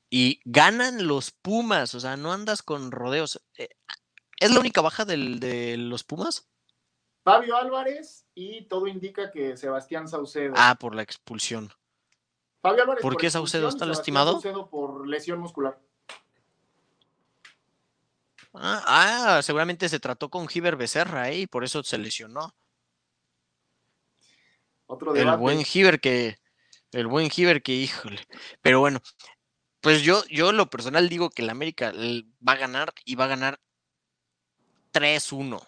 Y 0.10 0.42
ganan 0.44 1.08
los 1.08 1.32
Pumas, 1.32 1.96
o 1.96 2.00
sea, 2.02 2.18
no 2.18 2.34
andas 2.34 2.62
con 2.62 2.92
rodeos. 2.92 3.42
Eh, 3.58 3.70
¿Es 4.40 4.52
la 4.54 4.60
única 4.60 4.82
baja 4.82 5.06
del- 5.06 5.40
de 5.40 5.78
los 5.78 6.04
Pumas? 6.04 6.50
Fabio 7.24 7.56
Álvarez 7.56 8.26
y 8.36 8.64
todo 8.64 8.88
indica 8.88 9.32
que 9.32 9.56
Sebastián 9.56 10.08
Saucedo. 10.08 10.54
Ah, 10.58 10.76
por 10.80 10.96
la 10.96 11.02
expulsión. 11.04 11.72
Fabio 12.62 12.82
Álvarez 12.84 13.02
¿por 13.02 13.16
qué 13.16 13.30
Saucedo 13.30 13.70
está 13.70 13.86
Sebastián 13.86 13.90
lastimado? 13.98 14.32
Saucedo 14.34 14.70
por 14.70 15.08
lesión 15.08 15.40
muscular. 15.40 15.80
Ah, 18.54 19.38
ah, 19.38 19.42
seguramente 19.44 19.90
se 19.90 20.00
trató 20.00 20.30
con 20.30 20.48
Giver 20.48 20.76
Becerra, 20.76 21.30
¿eh? 21.30 21.42
Y 21.42 21.48
por 21.48 21.64
eso 21.64 21.84
se 21.84 21.98
lesionó. 21.98 22.54
Otro 24.88 25.14
El 25.14 25.20
debate. 25.20 25.38
buen 25.38 25.64
Giver 25.64 26.00
que, 26.00 26.38
el 26.92 27.08
buen 27.08 27.30
Giver 27.30 27.62
que, 27.62 27.74
híjole. 27.74 28.20
Pero 28.62 28.80
bueno, 28.80 29.00
pues 29.82 30.02
yo, 30.02 30.26
yo 30.28 30.52
lo 30.52 30.70
personal 30.70 31.10
digo 31.10 31.30
que 31.30 31.44
el 31.44 31.50
América 31.50 31.94
va 31.96 32.54
a 32.54 32.58
ganar 32.58 32.94
y 33.06 33.16
va 33.16 33.26
a 33.26 33.30
ganar 33.30 33.60
3-1. 34.92 35.66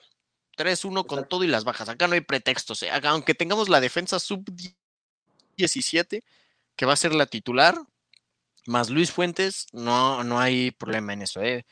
3-1 0.58 1.06
con 1.06 1.28
todo 1.28 1.44
y 1.44 1.48
las 1.48 1.64
bajas. 1.64 1.90
Acá 1.90 2.08
no 2.08 2.14
hay 2.14 2.22
pretextos. 2.22 2.84
¿eh? 2.84 2.90
Aunque 3.04 3.36
tengamos 3.36 3.70
la 3.70 3.80
defensa 3.80 4.20
sub-17, 4.20 6.24
que 6.76 6.86
va 6.86 6.94
a 6.94 6.98
ser 6.98 7.14
la 7.14 7.26
titular, 7.26 7.76
más 8.66 8.90
Luis 8.90 9.12
Fuentes, 9.12 9.68
no, 9.72 10.24
no 10.24 10.40
hay 10.40 10.72
problema 10.72 11.14
en 11.14 11.22
eso. 11.22 11.42
¿eh? 11.42 11.66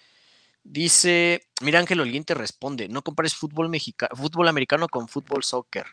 Dice, 0.64 1.48
mira 1.62 1.80
Ángel 1.80 2.00
Holguín 2.00 2.26
te 2.26 2.34
responde, 2.34 2.88
no 2.88 3.02
compares 3.02 3.36
fútbol, 3.36 3.70
mexica- 3.70 4.10
fútbol 4.16 4.48
americano 4.48 4.88
con 4.88 5.08
fútbol 5.08 5.44
soccer. 5.44 5.86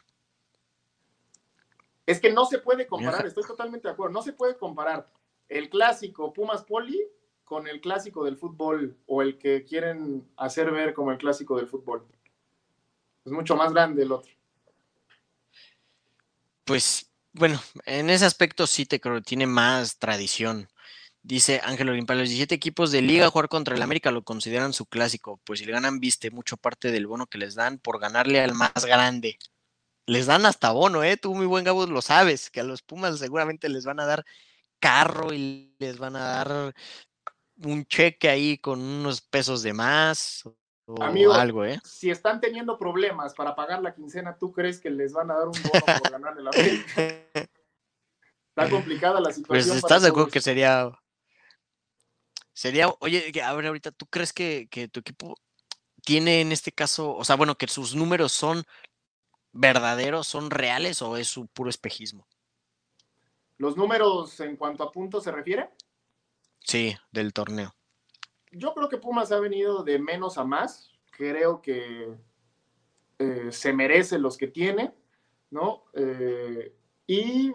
Es 2.05 2.21
que 2.21 2.33
no 2.33 2.45
se 2.45 2.59
puede 2.59 2.87
comparar, 2.87 3.21
Mira. 3.21 3.29
estoy 3.29 3.45
totalmente 3.45 3.89
de 3.89 3.95
acuerdo, 3.95 4.13
no 4.13 4.23
se 4.23 4.33
puede 4.33 4.57
comparar 4.57 5.11
el 5.49 5.69
clásico 5.71 6.33
Pumas 6.33 6.63
Poli 6.65 7.01
con 7.45 7.69
el 7.69 7.81
clásico 7.81 8.25
del 8.25 8.37
fútbol 8.37 8.97
o 9.07 9.23
el 9.23 9.39
que 9.39 9.65
quieren 9.65 10.29
hacer 10.37 10.71
ver 10.71 10.95
como 10.95 11.13
el 11.13 11.19
clásico 11.19 11.57
del 11.57 11.69
fútbol. 11.69 12.07
Es 13.25 13.33
mucho 13.33 13.57
más 13.57 13.73
grande 13.73 14.03
el 14.03 14.13
otro. 14.13 14.33
Pues 16.65 17.11
bueno, 17.33 17.61
en 17.85 18.11
ese 18.11 18.25
aspecto 18.25 18.67
sí 18.67 18.87
te 18.87 19.01
creo, 19.01 19.23
tiene 19.23 19.47
más 19.47 19.99
tradición. 19.99 20.69
Dice 21.27 21.61
Ángel 21.65 21.89
Olimpa, 21.89 22.15
los 22.15 22.29
17 22.29 22.55
equipos 22.55 22.93
de 22.93 23.03
liga 23.03 23.29
jugar 23.31 23.49
contra 23.49 23.75
el 23.75 23.83
América 23.83 24.13
lo 24.13 24.23
consideran 24.23 24.73
su 24.73 24.87
clásico, 24.87 25.41
pues 25.43 25.59
si 25.59 25.65
le 25.65 25.73
ganan 25.73 25.99
viste 25.99 26.31
mucho 26.31 26.57
parte 26.57 26.93
del 26.93 27.09
bono 27.09 27.27
que 27.27 27.37
les 27.37 27.57
dan 27.57 27.79
por 27.79 27.99
ganarle 27.99 28.41
al 28.41 28.55
más 28.55 28.85
grande. 28.87 29.37
Les 30.07 30.27
dan 30.27 30.47
hasta 30.47 30.71
bono, 30.71 31.03
¿eh? 31.03 31.17
Tú, 31.17 31.35
muy 31.35 31.47
buen 31.47 31.65
Gabo, 31.65 31.85
lo 31.87 32.01
sabes, 32.01 32.49
que 32.49 32.61
a 32.61 32.63
los 32.63 32.83
Pumas 32.83 33.19
seguramente 33.19 33.69
les 33.69 33.85
van 33.85 33.99
a 33.99 34.07
dar 34.07 34.25
carro 34.79 35.33
y 35.33 35.75
les 35.81 35.99
van 35.99 36.15
a 36.15 36.21
dar 36.21 36.75
un 37.65 37.85
cheque 37.87 38.29
ahí 38.29 38.59
con 38.59 38.81
unos 38.81 39.21
pesos 39.21 39.65
de 39.65 39.73
más 39.73 40.45
o 40.87 41.03
Amigo, 41.03 41.33
algo, 41.33 41.65
¿eh? 41.65 41.81
Si 41.83 42.09
están 42.09 42.41
teniendo 42.41 42.79
problemas 42.79 43.35
para 43.35 43.57
pagar 43.57 43.83
la 43.83 43.93
quincena, 43.93 44.37
¿tú 44.39 44.53
crees 44.53 44.79
que 44.79 44.91
les 44.91 45.13
van 45.13 45.33
a 45.33 45.35
dar 45.35 45.49
un 45.49 45.61
bono 45.61 45.99
por 46.01 46.13
ganarle 46.13 46.43
la 46.45 46.51
América? 46.51 46.93
Está 48.57 48.71
complicada 48.71 49.21
la 49.21 49.33
situación. 49.33 49.67
Pues 49.67 49.67
estás 49.67 50.03
de 50.03 50.09
acuerdo 50.09 50.27
todos. 50.27 50.33
que 50.33 50.41
sería. 50.41 50.91
Sería, 52.57 52.89
oye, 53.01 53.31
a 53.43 53.53
ver, 53.53 53.67
ahorita, 53.67 53.91
¿tú 53.91 54.07
crees 54.07 54.33
que, 54.33 54.67
que 54.71 54.89
tu 54.89 55.01
equipo 55.01 55.37
tiene 56.03 56.41
en 56.41 56.53
este 56.53 56.73
caso, 56.73 57.15
o 57.15 57.23
sea, 57.23 57.37
bueno, 57.37 57.55
que 57.55 57.69
sus 57.69 57.95
números 57.95 58.33
son 58.33 58.65
verdaderos, 59.53 60.27
son 60.27 60.49
reales 60.51 61.03
o 61.03 61.19
es 61.19 61.29
su 61.29 61.49
puro 61.49 61.69
espejismo? 61.69 62.27
¿Los 63.59 63.77
números 63.77 64.41
en 64.41 64.57
cuanto 64.57 64.85
a 64.85 64.91
puntos 64.91 65.25
se 65.25 65.33
refiere? 65.33 65.69
Sí, 66.61 66.97
del 67.13 67.35
torneo. 67.35 67.75
Yo 68.53 68.73
creo 68.73 68.89
que 68.89 68.97
Pumas 68.97 69.33
ha 69.33 69.39
venido 69.39 69.85
de 69.85 69.99
menos 69.99 70.39
a 70.39 70.45
más. 70.45 70.91
Creo 71.11 71.61
que 71.61 72.17
eh, 73.19 73.49
se 73.51 73.75
merece 73.75 74.19
los 74.19 74.39
que 74.39 74.47
tiene, 74.47 74.95
¿no? 75.51 75.85
Eh, 75.93 76.75
y 77.07 77.53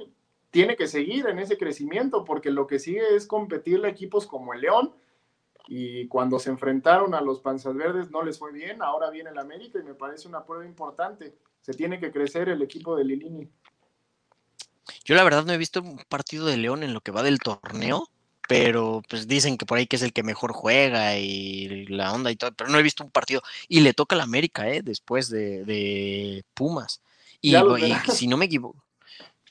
tiene 0.52 0.76
que 0.76 0.88
seguir 0.88 1.28
en 1.28 1.40
ese 1.40 1.58
crecimiento 1.58 2.26
porque 2.26 2.52
lo 2.52 2.68
que 2.68 2.78
sigue 2.78 3.16
es 3.16 3.26
competirle 3.26 3.88
a 3.88 3.92
equipos 3.92 4.28
como 4.28 4.54
el 4.54 4.62
León. 4.62 4.94
Y 5.68 6.08
cuando 6.08 6.38
se 6.40 6.50
enfrentaron 6.50 7.14
a 7.14 7.22
los 7.22 7.40
Panzas 7.40 7.76
Verdes 7.76 8.12
no 8.12 8.24
les 8.24 8.38
fue 8.38 8.52
bien. 8.52 8.82
Ahora 8.82 9.10
viene 9.10 9.30
el 9.30 9.38
América 9.38 9.80
y 9.80 9.84
me 9.84 9.94
parece 9.94 10.28
una 10.28 10.46
prueba 10.46 10.66
importante. 10.66 11.38
Se 11.62 11.74
tiene 11.74 12.00
que 12.00 12.12
crecer 12.12 12.50
el 12.50 12.62
equipo 12.62 12.96
de 12.96 13.06
Lilini. 13.06 13.50
Yo 15.06 15.16
la 15.16 15.24
verdad 15.24 15.46
no 15.46 15.54
he 15.54 15.58
visto 15.58 15.82
un 15.82 15.98
partido 16.10 16.46
de 16.46 16.58
León 16.58 16.84
en 16.84 16.94
lo 16.94 17.02
que 17.02 17.12
va 17.12 17.24
del 17.24 17.40
torneo, 17.40 18.10
pero 18.48 19.02
pues 19.10 19.28
dicen 19.28 19.58
que 19.58 19.66
por 19.66 19.78
ahí 19.78 19.88
que 19.88 19.96
es 19.96 20.02
el 20.02 20.12
que 20.12 20.24
mejor 20.24 20.52
juega 20.52 21.18
y 21.18 21.86
la 21.86 22.12
onda 22.14 22.32
y 22.32 22.36
todo, 22.36 22.52
pero 22.52 22.70
no 22.70 22.78
he 22.78 22.84
visto 22.84 23.04
un 23.04 23.12
partido. 23.12 23.42
Y 23.70 23.80
le 23.80 23.94
toca 23.94 24.16
al 24.16 24.22
América, 24.22 24.68
¿eh? 24.70 24.82
Después 24.84 25.30
de, 25.30 25.64
de 25.64 26.44
Pumas. 26.54 27.02
Y, 27.40 27.56
y 27.56 27.94
si 28.12 28.28
no 28.28 28.36
me 28.38 28.46
equivoco, 28.46 28.84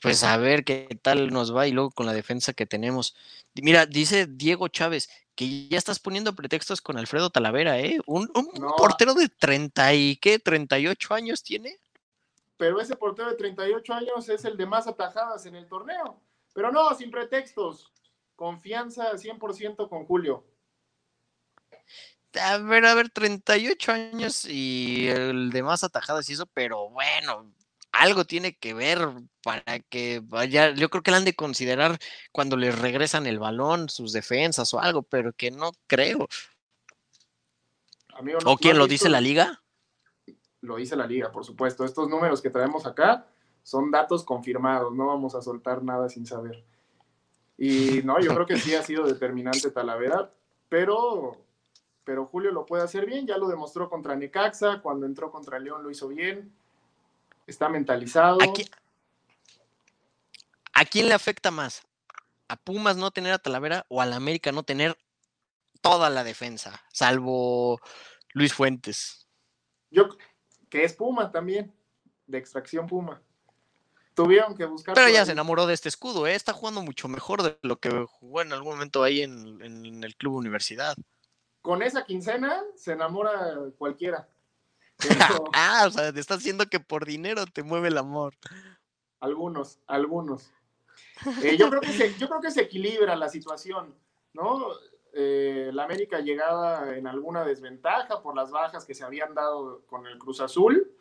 pues 0.01 0.23
a 0.23 0.37
ver 0.37 0.63
qué 0.63 0.87
tal 1.01 1.31
nos 1.31 1.55
va 1.55 1.67
y 1.67 1.71
luego 1.71 1.91
con 1.91 2.05
la 2.05 2.13
defensa 2.13 2.53
que 2.53 2.65
tenemos. 2.65 3.15
Mira, 3.55 3.85
dice 3.85 4.27
Diego 4.27 4.67
Chávez 4.67 5.09
que 5.35 5.67
ya 5.69 5.77
estás 5.77 5.99
poniendo 5.99 6.35
pretextos 6.35 6.81
con 6.81 6.97
Alfredo 6.97 7.29
Talavera, 7.29 7.79
¿eh? 7.79 7.99
Un, 8.05 8.29
un 8.35 8.49
No. 8.59 8.75
portero 8.75 9.13
de 9.13 9.29
30 9.29 9.93
y 9.93 10.15
qué, 10.17 10.39
38 10.39 11.13
años 11.13 11.41
tiene. 11.43 11.77
pero 12.57 12.79
ese 12.79 12.95
portero 12.95 13.29
de 13.29 13.35
38 13.37 13.93
años 13.93 14.29
es 14.29 14.45
el 14.45 14.55
de 14.57 14.65
más 14.67 14.85
atajadas 14.87 15.45
en 15.47 15.55
el 15.55 15.67
torneo. 15.67 16.21
Pero 16.53 16.71
no, 16.71 16.93
sin 16.95 17.09
pretextos. 17.09 17.91
Confianza 18.35 19.13
100% 19.17 19.87
con 19.89 20.05
Julio. 20.05 20.43
A 22.39 22.57
ver, 22.59 22.85
a 22.85 22.93
ver, 22.93 23.09
38 23.09 23.91
años 23.91 24.45
y 24.45 25.07
el 25.09 25.49
de 25.51 25.63
más 25.63 25.83
atajadas 25.83 26.29
y 26.29 26.33
eso, 26.33 26.45
pero 26.45 26.89
bueno, 26.89 27.51
algo 27.91 28.25
tiene 28.25 28.55
que 28.55 28.73
ver 28.73 28.99
para 29.43 29.79
que 29.79 30.21
vaya, 30.23 30.71
yo 30.71 30.89
creo 30.89 31.03
que 31.03 31.11
le 31.11 31.17
han 31.17 31.25
de 31.25 31.35
considerar 31.35 31.97
cuando 32.31 32.57
les 32.57 32.77
regresan 32.77 33.25
el 33.27 33.39
balón, 33.39 33.89
sus 33.89 34.13
defensas 34.13 34.73
o 34.73 34.79
algo, 34.79 35.03
pero 35.03 35.33
que 35.33 35.51
no 35.51 35.71
creo. 35.87 36.27
¿O 38.45 38.57
quién 38.57 38.77
lo 38.77 38.87
dice 38.87 39.09
la 39.09 39.19
liga? 39.21 39.61
Lo 40.61 40.77
dice 40.77 40.95
la 40.95 41.07
liga, 41.07 41.31
por 41.31 41.43
supuesto. 41.43 41.83
Estos 41.83 42.07
números 42.07 42.41
que 42.41 42.49
traemos 42.49 42.85
acá 42.85 43.25
son 43.63 43.91
datos 43.91 44.23
confirmados, 44.23 44.93
no 44.93 45.07
vamos 45.07 45.35
a 45.35 45.41
soltar 45.41 45.83
nada 45.83 46.07
sin 46.07 46.25
saber. 46.25 46.63
Y 47.57 48.01
no, 48.03 48.19
yo 48.19 48.33
creo 48.33 48.45
que 48.45 48.57
sí 48.57 48.73
ha 48.75 48.83
sido 48.83 49.05
determinante 49.05 49.69
Talavera, 49.71 50.31
pero, 50.69 51.37
pero 52.03 52.25
Julio 52.25 52.51
lo 52.51 52.65
puede 52.65 52.83
hacer 52.83 53.05
bien, 53.05 53.27
ya 53.27 53.37
lo 53.37 53.47
demostró 53.47 53.89
contra 53.89 54.15
Necaxa, 54.15 54.81
cuando 54.81 55.05
entró 55.05 55.31
contra 55.31 55.59
León 55.59 55.83
lo 55.83 55.91
hizo 55.91 56.07
bien 56.07 56.51
está 57.47 57.69
mentalizado. 57.69 58.37
¿A 60.73 60.85
quién, 60.85 61.07
le 61.07 61.13
afecta 61.13 61.51
más? 61.51 61.83
¿A 62.47 62.55
Pumas 62.55 62.97
no 62.97 63.11
tener 63.11 63.33
a 63.33 63.39
Talavera 63.39 63.85
o 63.89 64.01
al 64.01 64.13
América 64.13 64.51
no 64.51 64.63
tener 64.63 64.97
toda 65.81 66.09
la 66.09 66.23
defensa, 66.23 66.81
salvo 66.91 67.79
Luis 68.33 68.53
Fuentes? 68.53 69.27
Yo, 69.89 70.09
que 70.69 70.83
es 70.83 70.93
Puma 70.93 71.31
también, 71.31 71.73
de 72.27 72.37
extracción 72.37 72.87
Puma. 72.87 73.21
Tuvieron 74.13 74.55
que 74.55 74.65
buscar. 74.65 74.95
Pero 74.95 75.09
ya 75.09 75.25
se 75.25 75.31
enamoró 75.31 75.65
de 75.65 75.73
este 75.73 75.89
escudo, 75.89 76.27
¿eh? 76.27 76.35
está 76.35 76.53
jugando 76.53 76.81
mucho 76.81 77.07
mejor 77.07 77.43
de 77.43 77.57
lo 77.61 77.79
que 77.79 78.05
jugó 78.07 78.41
en 78.41 78.51
algún 78.51 78.73
momento 78.73 79.03
ahí 79.03 79.21
en, 79.21 79.61
en 79.61 80.03
el 80.03 80.15
Club 80.15 80.35
Universidad. 80.35 80.95
Con 81.61 81.81
esa 81.83 82.05
quincena 82.05 82.61
se 82.75 82.93
enamora 82.93 83.55
cualquiera. 83.77 84.27
ah, 85.53 85.85
o 85.87 85.91
sea, 85.91 86.13
te 86.13 86.19
estás 86.19 86.39
haciendo 86.39 86.65
que 86.67 86.79
por 86.79 87.05
dinero 87.05 87.45
te 87.45 87.63
mueve 87.63 87.89
el 87.89 87.97
amor. 87.97 88.33
Algunos, 89.19 89.79
algunos. 89.87 90.51
Eh, 91.43 91.57
yo, 91.57 91.69
creo 91.69 91.81
que 91.81 91.91
se, 91.91 92.17
yo 92.17 92.27
creo 92.29 92.41
que 92.41 92.51
se 92.51 92.61
equilibra 92.61 93.15
la 93.15 93.29
situación, 93.29 93.95
¿no? 94.33 94.67
Eh, 95.13 95.71
la 95.73 95.83
América 95.83 96.19
llegaba 96.19 96.95
en 96.95 97.05
alguna 97.05 97.43
desventaja 97.43 98.21
por 98.21 98.35
las 98.35 98.49
bajas 98.49 98.85
que 98.85 98.93
se 98.93 99.03
habían 99.03 99.33
dado 99.33 99.81
con 99.87 100.07
el 100.07 100.17
Cruz 100.17 100.39
Azul, 100.39 100.91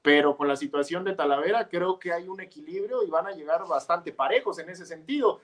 pero 0.00 0.36
con 0.36 0.48
la 0.48 0.56
situación 0.56 1.04
de 1.04 1.14
Talavera 1.14 1.68
creo 1.68 1.98
que 1.98 2.12
hay 2.12 2.28
un 2.28 2.40
equilibrio 2.40 3.02
y 3.02 3.10
van 3.10 3.26
a 3.26 3.32
llegar 3.32 3.66
bastante 3.66 4.12
parejos 4.12 4.58
en 4.58 4.70
ese 4.70 4.86
sentido. 4.86 5.40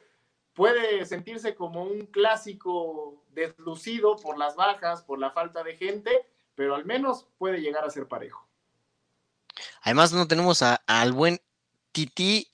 Puede 0.55 1.05
sentirse 1.05 1.55
como 1.55 1.83
un 1.83 2.07
clásico 2.07 3.23
deslucido 3.33 4.17
por 4.17 4.39
las 4.39 4.57
bajas, 4.57 5.03
por 5.03 5.19
la 5.19 5.31
falta 5.33 5.63
de 5.63 5.77
gente, 5.77 6.27
pero 6.55 6.75
al 6.75 6.85
menos 6.85 7.27
puede 7.39 7.61
llegar 7.61 7.85
a 7.85 7.91
ser 7.91 8.07
parejo. 8.07 8.47
Además 9.83 10.13
no 10.13 10.27
tenemos 10.27 10.63
al 10.63 11.13
buen 11.13 11.41
Titi, 11.93 12.51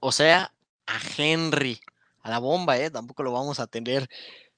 o 0.00 0.12
sea, 0.12 0.52
a 0.86 0.98
Henry, 1.16 1.80
a 2.22 2.30
la 2.30 2.38
bomba, 2.38 2.76
¿eh? 2.78 2.90
Tampoco 2.90 3.22
lo 3.22 3.32
vamos 3.32 3.60
a 3.60 3.66
tener. 3.66 4.08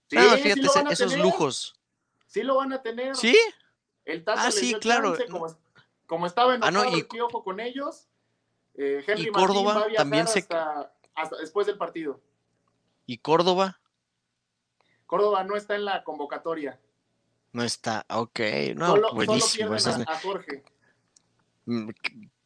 Sí, 0.09 0.17
fíjate, 0.17 0.93
esos 0.93 1.17
lujos. 1.19 1.79
Sí 2.27 2.43
lo 2.43 2.57
van 2.57 2.73
a 2.73 2.83
tener. 2.83 3.17
¿Sí? 3.17 3.37
El 4.05 4.25
ah, 4.27 4.51
sí, 4.51 4.75
claro. 4.75 5.17
como, 6.07 6.27
estaba 6.27 6.55
en 6.55 6.63
ah, 6.63 6.71
no, 6.71 6.85
y, 6.97 7.03
con 7.07 7.59
ellos, 7.59 8.07
eh, 8.75 9.05
Henry 9.07 9.29
y 9.29 9.33
Córdoba 9.33 9.87
también 9.97 10.29
se... 10.29 10.47
hasta 11.15 11.37
después 11.41 11.67
del 11.67 11.77
partido. 11.77 12.21
¿Y 13.05 13.19
Córdoba? 13.19 13.81
Córdoba 15.07 15.45
no 15.45 15.57
está 15.57 15.75
en 15.75 15.85
la 15.85 16.05
convocatoria. 16.05 16.81
No 17.57 17.63
está, 17.63 18.05
ok, 18.11 18.41
no, 18.75 19.15
buenísimo. 19.15 19.75
Mm, 21.65 21.89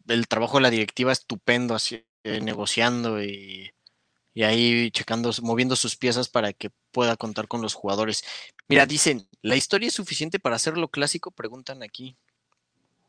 el 0.06 0.28
trabajo 0.28 0.58
de 0.58 0.62
la 0.62 0.70
directiva 0.70 1.10
estupendo, 1.10 1.74
así, 1.74 2.06
eh, 2.22 2.40
negociando 2.40 3.20
y, 3.20 3.72
ahí 4.36 4.88
checando, 4.92 5.32
moviendo 5.42 5.74
sus 5.74 5.96
piezas 5.96 6.28
para 6.28 6.52
que 6.52 6.70
pueda 6.92 7.16
contar 7.16 7.48
con 7.48 7.60
los 7.60 7.74
jugadores. 7.74 8.22
Mira, 8.68 8.86
dicen, 8.86 9.26
¿la 9.42 9.56
historia 9.56 9.88
es 9.88 9.94
suficiente 9.94 10.38
para 10.38 10.54
hacerlo 10.54 10.86
clásico? 10.86 11.32
Preguntan 11.32 11.82
aquí. 11.82 12.16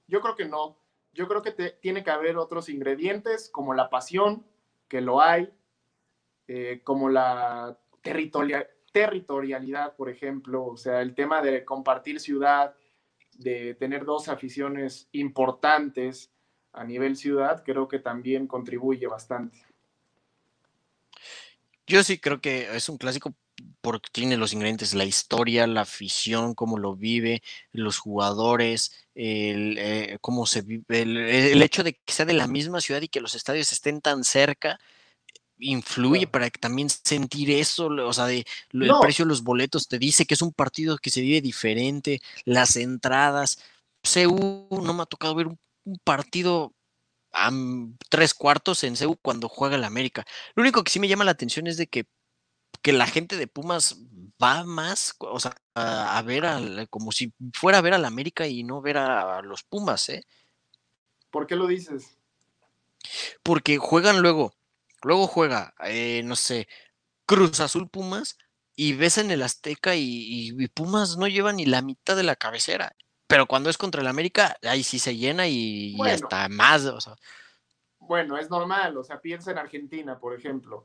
Yo 0.08 0.22
creo 0.22 0.36
que 0.36 0.46
no. 0.46 0.80
Yo 1.14 1.28
creo 1.28 1.44
que 1.44 1.52
tiene 1.52 2.04
que 2.04 2.10
haber 2.10 2.38
otros 2.38 2.68
ingredientes, 2.70 3.48
como 3.48 3.76
la 3.76 3.92
pasión, 3.92 4.44
que 4.88 5.02
lo 5.02 5.22
hay, 5.22 5.54
eh, 6.48 6.82
como 6.84 7.10
la 7.10 7.78
territorialidad 8.02 8.72
territorialidad, 8.92 9.96
por 9.96 10.10
ejemplo, 10.10 10.66
o 10.66 10.78
sea, 10.78 11.02
el 11.02 11.16
tema 11.16 11.42
de 11.42 11.64
compartir 11.66 12.20
ciudad, 12.20 12.76
de 13.38 13.76
tener 13.76 14.06
dos 14.06 14.28
aficiones 14.28 15.08
importantes 15.12 16.32
a 16.74 16.84
nivel 16.84 17.16
ciudad, 17.16 17.64
creo 17.66 17.88
que 17.88 18.00
también 18.00 18.48
contribuye 18.48 19.08
bastante. 19.08 19.58
Yo 21.88 22.04
sí 22.04 22.20
creo 22.20 22.40
que 22.40 22.76
es 22.76 22.88
un 22.88 22.98
clásico 22.98 23.34
porque 23.82 24.10
tiene 24.12 24.38
los 24.38 24.54
ingredientes, 24.54 24.94
la 24.94 25.06
historia, 25.06 25.68
la 25.68 25.82
afición, 25.82 26.56
cómo 26.56 26.78
lo 26.78 26.96
vive, 26.96 27.42
los 27.72 27.98
jugadores, 27.98 28.94
el, 29.16 29.78
eh, 29.78 30.18
cómo 30.22 30.46
se 30.46 30.62
vive, 30.62 31.02
el, 31.02 31.62
hecho 31.62 31.84
de 31.84 31.94
que 31.94 32.14
sea 32.14 32.26
de 32.26 32.34
la 32.34 32.48
misma 32.48 32.82
ciudad 32.82 33.02
y 33.02 33.08
que 33.08 33.22
los 33.22 33.36
estadios 33.36 33.72
estén 33.72 34.02
tan 34.02 34.24
cerca, 34.24 34.80
influye 35.62 36.28
para 36.28 36.50
también 36.50 36.90
sentir 36.90 37.52
eso, 37.52 37.88
o 37.88 38.14
sea, 38.14 38.26
de, 38.26 38.46
el 38.72 38.92
precio 39.00 39.24
de 39.24 39.30
los 39.30 39.44
boletos 39.44 39.88
te 39.88 40.00
dice 40.00 40.26
que 40.26 40.34
es 40.34 40.42
un 40.42 40.52
partido 40.52 40.98
que 40.98 41.10
se 41.10 41.22
vive 41.22 41.42
diferente, 41.42 42.22
las 42.46 42.76
entradas, 42.76 43.60
CU 44.02 44.82
no 44.84 44.94
me 44.94 45.04
ha 45.04 45.06
tocado 45.06 45.36
ver 45.36 45.48
un, 45.48 45.60
partido 46.04 46.74
a 47.32 47.50
tres 48.10 48.34
cuartos 48.34 48.84
en 48.84 48.96
CU 48.96 49.18
cuando 49.22 49.48
juega 49.50 49.76
el 49.76 49.84
América. 49.84 50.26
Lo 50.56 50.62
único 50.62 50.84
que 50.84 50.92
sí 50.92 51.00
me 51.00 51.08
llama 51.08 51.24
la 51.24 51.32
atención 51.32 51.68
es 51.68 51.78
de 51.78 51.88
que, 51.88 52.06
que 52.82 52.92
la 52.92 53.08
gente 53.08 53.38
de 53.38 53.48
Pumas 53.48 53.98
va 54.42 54.64
más, 54.64 55.16
o 55.20 55.40
sea, 55.40 55.56
a, 55.76 56.22
ver 56.24 56.44
como 56.90 57.12
si 57.12 57.34
fuera 57.54 57.78
a 57.78 57.82
ver 57.82 57.94
al 57.94 58.06
América 58.06 58.48
y 58.48 58.64
no 58.64 58.82
ver 58.82 58.98
a, 58.98 59.42
los 59.42 59.64
Pumas, 59.64 60.10
¿eh? 60.10 60.26
¿Por 61.30 61.48
qué 61.48 61.56
lo 61.56 61.68
dices? 61.68 62.18
Porque 63.44 63.78
juegan 63.78 64.22
luego 64.22 64.54
Luego 65.04 65.28
juega, 65.28 65.74
eh, 65.84 66.22
no 66.24 66.36
sé, 66.36 66.68
Cruz 67.26 67.60
Azul 67.60 67.90
Pumas 67.90 68.38
y 68.76 68.94
ves 68.94 69.18
en 69.18 69.32
el 69.32 69.42
Azteca 69.42 69.96
y, 69.96 70.52
Pumas 70.74 71.18
no 71.18 71.28
lleva 71.28 71.54
ni 71.54 71.66
la 71.66 71.82
mitad 71.82 72.16
de 72.16 72.24
la 72.24 72.36
cabecera. 72.36 72.96
Pero 73.28 73.46
cuando 73.46 73.70
es 73.70 73.78
contra 73.78 74.02
el 74.02 74.08
América, 74.08 74.58
ahí 74.64 74.84
sí 74.84 75.00
se 75.00 75.16
llena 75.16 75.48
y, 75.48 75.98
hasta 76.02 76.50
más. 76.50 76.90
Bueno, 78.00 78.38
es 78.38 78.50
normal, 78.50 78.98
o 78.98 79.04
sea, 79.04 79.22
piensa 79.22 79.52
en 79.52 79.58
Argentina, 79.58 80.20
por 80.20 80.34
ejemplo. 80.34 80.84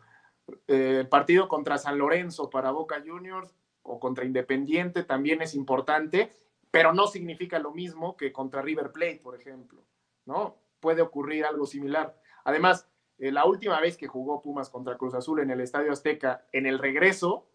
Eh, 0.69 0.99
el 1.01 1.09
partido 1.09 1.49
contra 1.49 1.79
San 1.79 1.99
Lorenzo 1.99 2.51
para 2.51 2.71
Boca 2.71 3.03
Juniors 3.05 3.53
o 3.83 3.99
contra 3.99 4.25
Independiente 4.25 5.03
también 5.03 5.43
es 5.43 5.55
importante, 5.55 6.31
pero 6.71 6.93
no 6.93 7.07
significa 7.07 7.59
lo 7.59 7.73
mismo 7.73 8.17
que 8.17 8.33
contra 8.33 8.63
River 8.63 8.93
Plate, 8.93 9.21
por 9.23 9.35
ejemplo, 9.35 9.85
¿no? 10.25 10.57
Puede 10.79 11.03
ocurrir 11.03 11.45
algo 11.45 11.67
similar. 11.67 12.17
Además, 12.45 12.87
eh, 13.19 13.33
la 13.33 13.45
última 13.45 13.81
vez 13.81 13.97
que 13.97 14.07
jugó 14.07 14.43
Pumas 14.43 14.69
contra 14.69 14.97
Cruz 14.97 15.15
Azul 15.15 15.41
en 15.41 15.51
el 15.51 15.61
Estadio 15.61 15.93
Azteca, 15.93 16.47
en 16.53 16.67
el 16.67 16.79
regreso, 16.79 17.49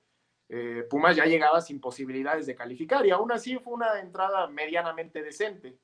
eh, 0.50 0.86
Pumas 0.90 1.16
ya 1.16 1.26
llegaba 1.26 1.62
sin 1.62 1.80
posibilidades 1.80 2.46
de 2.46 2.56
calificar 2.56 3.06
y 3.06 3.12
aún 3.12 3.32
así 3.32 3.58
fue 3.58 3.74
una 3.74 4.00
entrada 4.00 4.48
medianamente 4.48 5.22
decente. 5.22 5.80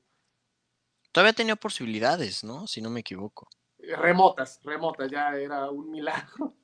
Todavía 1.12 1.32
tenía 1.32 1.56
posibilidades, 1.56 2.44
¿no? 2.44 2.66
Si 2.66 2.82
no 2.82 2.90
me 2.90 3.00
equivoco. 3.00 3.48
Eh, 3.78 3.96
remotas, 3.96 4.60
remotas, 4.62 5.10
ya 5.10 5.34
era 5.34 5.70
un 5.70 5.90
milagro. 5.90 6.54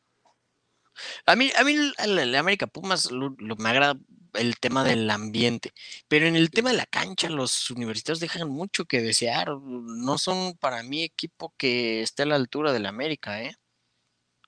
A 1.26 1.34
mí, 1.34 1.50
a 1.56 1.64
mí 1.64 1.76
el, 1.98 2.34
América 2.36 2.66
Pumas 2.66 3.10
lo, 3.10 3.34
me 3.38 3.68
agrada 3.68 3.98
el 4.34 4.58
tema 4.58 4.84
del 4.84 5.08
ambiente, 5.10 5.72
pero 6.08 6.26
en 6.26 6.36
el 6.36 6.50
tema 6.50 6.70
de 6.70 6.76
la 6.76 6.86
cancha 6.86 7.28
los 7.28 7.70
universitarios 7.70 8.20
dejan 8.20 8.48
mucho 8.48 8.84
que 8.84 9.00
desear. 9.00 9.56
No 9.58 10.18
son 10.18 10.56
para 10.58 10.82
mí 10.82 11.02
equipo 11.02 11.54
que 11.56 12.02
esté 12.02 12.22
a 12.22 12.26
la 12.26 12.36
altura 12.36 12.72
del 12.72 12.86
América, 12.86 13.42
¿eh? 13.42 13.56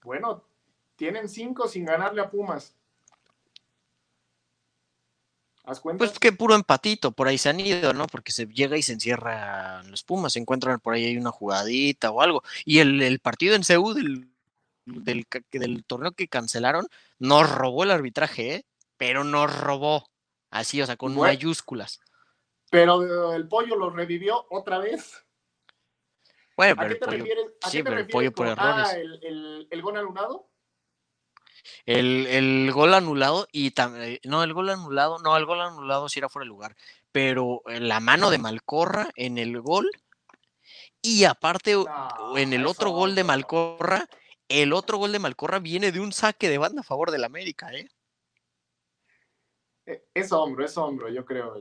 Bueno, 0.03 0.44
tienen 0.96 1.29
cinco 1.29 1.68
sin 1.68 1.85
ganarle 1.85 2.22
a 2.22 2.31
Pumas. 2.31 2.75
¿Haz 5.64 5.81
cuenta? 5.81 5.99
Pues 5.99 6.18
que 6.18 6.33
puro 6.33 6.55
empatito, 6.55 7.11
por 7.11 7.27
ahí 7.27 7.38
se 7.38 7.49
han 7.49 7.59
ido, 7.59 7.92
¿no? 7.92 8.07
Porque 8.07 8.31
se 8.31 8.46
llega 8.46 8.77
y 8.77 8.83
se 8.83 8.92
encierra 8.92 9.83
los 9.85 10.05
Pumas, 10.05 10.35
se 10.35 10.38
encuentran 10.38 10.79
por 10.79 10.94
ahí 10.94 11.07
hay 11.07 11.16
una 11.16 11.33
jugadita 11.33 12.11
o 12.12 12.22
algo. 12.22 12.42
Y 12.64 12.79
el, 12.79 13.03
el 13.03 13.18
partido 13.18 13.57
en 13.57 13.64
Seúl 13.64 13.94
del, 13.96 14.31
del, 14.87 15.85
torneo 15.85 16.12
que 16.12 16.29
cancelaron, 16.29 16.87
nos 17.18 17.51
robó 17.51 17.85
el 17.85 17.90
arbitraje, 17.90 18.55
¿eh? 18.55 18.64
Pero 18.97 19.25
nos 19.25 19.55
robó. 19.59 20.11
Así, 20.51 20.81
o 20.81 20.87
sea, 20.87 20.97
con 20.97 21.15
mayúsculas. 21.17 22.01
Pero 22.71 23.35
el 23.35 23.49
pollo 23.49 23.77
lo 23.77 23.91
revivió 23.91 24.47
otra 24.51 24.79
vez. 24.79 25.25
Bueno, 26.57 26.75
¿A 26.75 26.77
pero 26.77 26.95
el 26.95 26.99
pollo, 26.99 27.19
refieres? 27.19 27.47
¿A 27.63 27.71
sí, 27.71 27.79
qué 27.79 27.85
te 27.85 27.91
pero 27.91 27.97
el 28.01 28.07
refieres 28.07 28.13
pollo 28.13 28.33
por 28.33 28.47
con, 28.47 28.59
ah, 28.59 28.91
errores. 28.91 28.95
el, 28.95 29.21
el, 29.25 29.69
el 29.71 29.83
gol 29.83 29.97
anulado? 29.97 30.49
El, 31.85 32.27
el 32.27 32.73
gol 32.73 32.95
anulado 32.95 33.49
y 33.53 33.73
también, 33.73 34.19
no, 34.25 34.43
el 34.43 34.53
gol 34.55 34.71
anulado, 34.71 35.19
no, 35.19 35.37
el 35.37 35.47
gol 35.47 35.61
anulado 35.61 36.09
sí 36.09 36.19
era 36.21 36.29
fuera 36.29 36.45
de 36.45 36.49
lugar, 36.49 36.77
pero 37.13 37.63
eh, 37.67 37.81
la 37.81 37.99
mano 38.01 38.31
de 38.31 38.39
Malcorra 38.39 39.11
en 39.17 39.37
el 39.39 39.61
gol 39.61 39.91
y 41.03 41.25
aparte 41.25 41.75
No, 41.75 42.37
en 42.37 42.53
el 42.53 42.63
es 42.63 42.67
otro 42.71 42.91
gol 42.91 43.15
de. 43.15 43.25
Malcorra, 43.25 44.09
el 44.49 44.73
otro 44.73 44.99
gol 44.99 45.13
de 45.13 45.19
Malcorra 45.19 45.59
viene 45.59 45.93
de 45.93 46.01
un 46.01 46.13
saque 46.13 46.49
de 46.49 46.59
banda 46.59 46.81
a 46.81 46.85
favor 46.85 47.11
del 47.11 47.25
América, 47.25 47.73
¿eh? 47.73 47.89
Eh, 49.87 50.03
Es 50.12 50.33
hombro, 50.33 50.64
es 50.64 50.77
hombro, 50.77 51.09
yo 51.09 51.25
creo, 51.25 51.55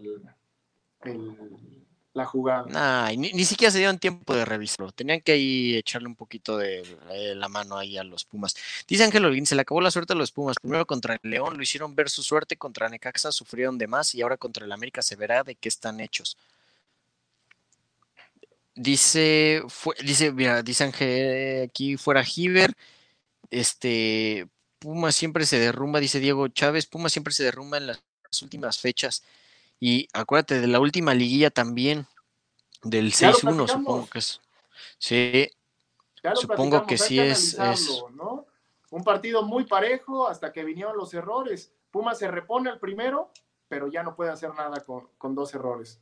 la 2.13 2.25
jugada. 2.25 3.11
Ni, 3.11 3.33
ni 3.33 3.45
siquiera 3.45 3.71
se 3.71 3.77
dieron 3.77 3.99
tiempo 3.99 4.33
de 4.33 4.45
revisarlo. 4.45 4.91
Tenían 4.91 5.21
que 5.21 5.33
ahí 5.33 5.75
echarle 5.75 6.07
un 6.07 6.15
poquito 6.15 6.57
de 6.57 6.81
eh, 7.11 7.35
la 7.35 7.49
mano 7.49 7.77
ahí 7.77 7.97
a 7.97 8.03
los 8.03 8.23
Pumas. 8.23 8.55
Dice 8.87 9.03
Ángel 9.03 9.25
Holguín, 9.25 9.45
se 9.45 9.53
le 9.53 9.61
acabó 9.61 9.81
la 9.81 9.91
suerte 9.91 10.13
a 10.13 10.15
los 10.15 10.31
Pumas. 10.31 10.55
Primero 10.59 10.87
contra 10.87 11.19
el 11.21 11.29
León 11.29 11.57
lo 11.57 11.61
hicieron 11.61 11.93
ver 11.93 12.09
su 12.09 12.23
suerte, 12.23 12.55
contra 12.55 12.89
Necaxa 12.89 13.31
sufrieron 13.31 13.77
de 13.77 13.87
más 13.87 14.15
y 14.15 14.21
ahora 14.21 14.37
contra 14.37 14.65
el 14.65 14.71
América 14.71 15.01
se 15.01 15.17
verá 15.17 15.43
de 15.43 15.55
qué 15.55 15.67
están 15.67 15.99
hechos. 15.99 16.37
Dice, 18.75 19.63
fue, 19.67 19.95
dice, 20.03 20.31
mira, 20.31 20.63
dice 20.63 20.85
Ángel 20.85 21.63
aquí 21.69 21.97
fuera 21.97 22.23
Giver. 22.23 22.73
Este, 23.51 24.47
Puma 24.79 25.11
siempre 25.11 25.45
se 25.45 25.59
derrumba, 25.59 25.99
dice 25.99 26.19
Diego 26.19 26.47
Chávez, 26.47 26.85
Puma 26.85 27.09
siempre 27.09 27.33
se 27.33 27.43
derrumba 27.43 27.77
en 27.77 27.87
las 27.87 28.01
últimas 28.41 28.79
fechas. 28.79 29.23
Y 29.79 30.07
acuérdate 30.13 30.59
de 30.61 30.67
la 30.67 30.79
última 30.79 31.13
liguilla 31.13 31.49
también, 31.49 32.07
del 32.83 33.11
Ya 33.11 33.27
lo 33.29 33.33
6-1, 33.33 33.67
supongo 33.67 34.09
que 34.09 34.19
es. 34.19 34.41
Sí, 34.97 35.49
Supongo 36.33 36.85
que 36.85 36.97
sí 36.97 37.19
es- 37.19 37.53
analizarlo, 37.59 38.09
¿no? 38.11 38.45
Un 38.91 39.03
partido 39.03 39.43
muy 39.43 39.65
parejo 39.65 40.27
hasta 40.27 40.51
que 40.51 40.63
vinieron 40.63 40.97
los 40.97 41.13
errores. 41.13 41.71
Puma 41.91 42.15
se 42.15 42.29
repone 42.29 42.69
al 42.69 42.79
primero, 42.79 43.31
pero 43.67 43.87
ya 43.91 44.03
no 44.03 44.15
puede 44.15 44.31
hacer 44.31 44.53
nada 44.53 44.79
con, 44.83 45.07
con 45.17 45.35
dos 45.35 45.53
errores. 45.53 45.99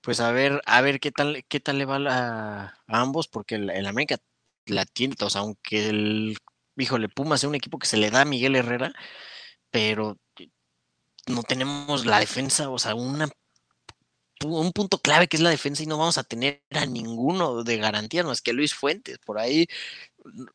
pues 0.00 0.20
a 0.20 0.32
ver, 0.32 0.60
a 0.66 0.80
ver 0.80 1.00
qué 1.00 1.10
tal, 1.12 1.44
qué 1.48 1.60
tal 1.60 1.78
le 1.78 1.84
va 1.84 1.96
a 1.98 2.74
ambos, 2.86 3.28
porque 3.28 3.56
el, 3.56 3.70
el 3.70 3.86
América 3.86 4.16
la 4.66 4.84
tiene, 4.84 5.14
o 5.20 5.30
sea, 5.30 5.42
aunque 5.42 5.88
el, 5.88 6.36
híjole, 6.76 7.08
Puma 7.08 7.38
sea 7.38 7.48
un 7.48 7.54
equipo 7.54 7.78
que 7.78 7.86
se 7.86 7.96
le 7.96 8.10
da 8.10 8.22
a 8.22 8.24
Miguel 8.24 8.56
Herrera, 8.56 8.92
pero 9.70 10.18
no 11.26 11.42
tenemos 11.42 12.06
la 12.06 12.20
defensa, 12.20 12.70
o 12.70 12.78
sea, 12.78 12.94
una 12.94 13.28
un 14.44 14.72
punto 14.72 14.98
clave 14.98 15.28
que 15.28 15.36
es 15.36 15.42
la 15.42 15.50
defensa 15.50 15.82
y 15.82 15.86
no 15.86 15.98
vamos 15.98 16.18
a 16.18 16.24
tener 16.24 16.62
a 16.70 16.86
ninguno 16.86 17.62
de 17.64 17.76
garantía 17.76 18.24
más 18.24 18.40
que 18.40 18.52
Luis 18.52 18.74
Fuentes. 18.74 19.18
Por 19.18 19.38
ahí, 19.38 19.66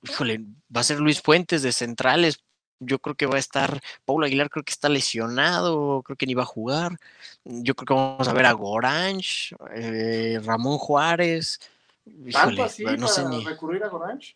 híjole, 0.04 0.42
va 0.76 0.82
a 0.82 0.84
ser 0.84 1.00
Luis 1.00 1.22
Fuentes 1.22 1.62
de 1.62 1.72
centrales. 1.72 2.44
Yo 2.80 3.00
creo 3.00 3.16
que 3.16 3.26
va 3.26 3.38
a 3.38 3.40
estar, 3.40 3.82
Paulo 4.06 4.26
Aguilar 4.26 4.50
creo 4.50 4.64
que 4.64 4.72
está 4.72 4.88
lesionado, 4.90 6.04
creo 6.04 6.16
que 6.16 6.28
ni 6.28 6.36
va 6.36 6.44
a 6.44 6.48
jugar. 6.48 6.98
Yo 7.44 7.76
creo 7.76 7.86
que 7.86 7.94
vamos 7.94 8.28
a 8.28 8.34
ver 8.34 8.46
a 8.46 8.52
Goranch, 8.52 9.56
eh, 9.76 10.40
Ramón 10.44 10.78
Juárez. 10.78 11.60
¿Tanto 12.06 12.30
Híjole, 12.30 12.64
así 12.64 12.84
no 12.84 13.08
sé 13.08 13.24
para 13.24 13.36
ni. 13.36 13.46
recurrir 13.46 13.84
a 13.84 13.90
Goranch? 13.90 14.36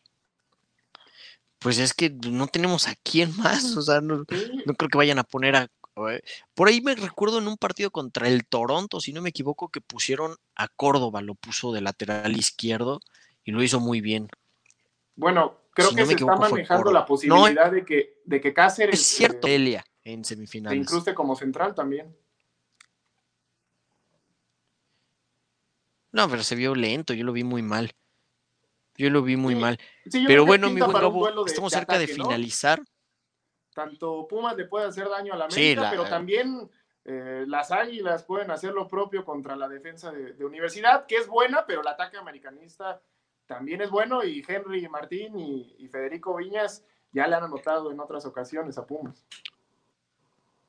Pues 1.59 1.77
es 1.77 1.93
que 1.93 2.09
no 2.09 2.47
tenemos 2.47 2.87
a 2.87 2.95
quién 3.03 3.37
más, 3.37 3.77
o 3.77 3.81
sea, 3.83 4.01
no, 4.01 4.25
no 4.65 4.73
creo 4.73 4.89
que 4.89 4.97
vayan 4.97 5.19
a 5.19 5.23
poner 5.23 5.55
a. 5.55 5.67
eh, 6.09 6.23
Por 6.53 6.67
ahí 6.67 6.81
me 6.81 6.95
recuerdo 6.95 7.39
en 7.39 7.47
un 7.47 7.57
partido 7.57 7.91
contra 7.91 8.27
el 8.27 8.45
Toronto, 8.45 8.99
si 8.99 9.13
no 9.13 9.21
me 9.21 9.29
equivoco, 9.29 9.69
que 9.69 9.81
pusieron 9.81 10.35
a 10.55 10.67
Córdoba, 10.67 11.21
lo 11.21 11.35
puso 11.35 11.71
de 11.71 11.81
lateral 11.81 12.35
izquierdo 12.37 12.99
y 13.43 13.51
lo 13.51 13.61
hizo 13.63 13.79
muy 13.79 14.01
bien. 14.01 14.27
Bueno, 15.15 15.57
creo 15.73 15.89
Si 15.89 15.95
que 15.95 16.01
no 16.01 16.07
se 16.07 16.13
está 16.13 16.23
equivoco, 16.23 16.39
manejando 16.49 16.91
la 16.91 17.05
posibilidad 17.05 17.71
de, 17.71 17.85
que, 17.85 18.21
de 18.25 18.41
que 18.41 18.53
Cáceres 18.53 18.99
Es 18.99 19.05
cierto, 19.05 19.47
eh, 19.47 19.55
Elia 19.55 19.85
en 20.03 20.23
se 20.23 20.35
semifinales. 20.35 20.79
incruste 20.79 21.13
como 21.13 21.35
central 21.35 21.75
también. 21.75 22.15
No, 26.11 26.29
pero 26.29 26.43
se 26.43 26.55
vio 26.55 26.75
lento, 26.75 27.13
yo 27.13 27.23
lo 27.23 27.31
vi 27.33 27.43
muy 27.43 27.61
mal. 27.61 27.91
Yo 28.97 29.09
lo 29.09 29.21
vi 29.23 29.37
muy 29.37 29.55
Sí, 29.55 29.61
mal. 29.61 29.79
Sí, 30.09 30.23
Pero 30.27 30.45
bueno, 30.45 30.69
mi 30.69 30.79
buen 30.81 30.91
Gabo, 30.93 31.45
estamos 31.45 31.71
de 31.71 31.77
cerca 31.79 31.97
de 31.97 32.07
¿no? 32.17 32.25
Tanto 33.73 34.27
Pumas 34.27 34.55
le 34.57 34.65
puede 34.65 34.87
hacer 34.87 35.07
daño 35.09 35.33
a 35.33 35.37
la 35.37 35.49
Sí, 35.49 35.59
América, 35.61 35.81
la- 35.83 35.89
pero 35.91 36.05
también 36.05 36.69
eh, 37.05 37.45
las 37.47 37.71
Águilas 37.71 38.23
pueden 38.23 38.51
hacer 38.51 38.73
lo 38.73 38.87
propio 38.87 39.23
contra 39.25 39.55
la 39.55 39.67
defensa 39.67 40.11
de, 40.11 40.33
de 40.33 40.45
Universidad, 40.45 41.05
que 41.05 41.15
es 41.15 41.27
buena, 41.27 41.65
pero 41.65 41.81
el 41.81 41.87
ataque 41.87 42.17
americanista 42.17 43.01
también 43.47 43.81
es 43.81 43.89
bueno 43.89 44.23
y 44.23 44.43
Henry 44.47 44.87
Martín 44.87 45.37
y, 45.39 45.75
y 45.79 45.87
Federico 45.87 46.35
Viñas 46.35 46.83
ya 47.11 47.27
le 47.27 47.35
han 47.35 47.43
anotado 47.43 47.91
en 47.91 47.99
otras 47.99 48.25
ocasiones 48.25 48.77
a 48.77 48.85
Pumas. 48.85 49.25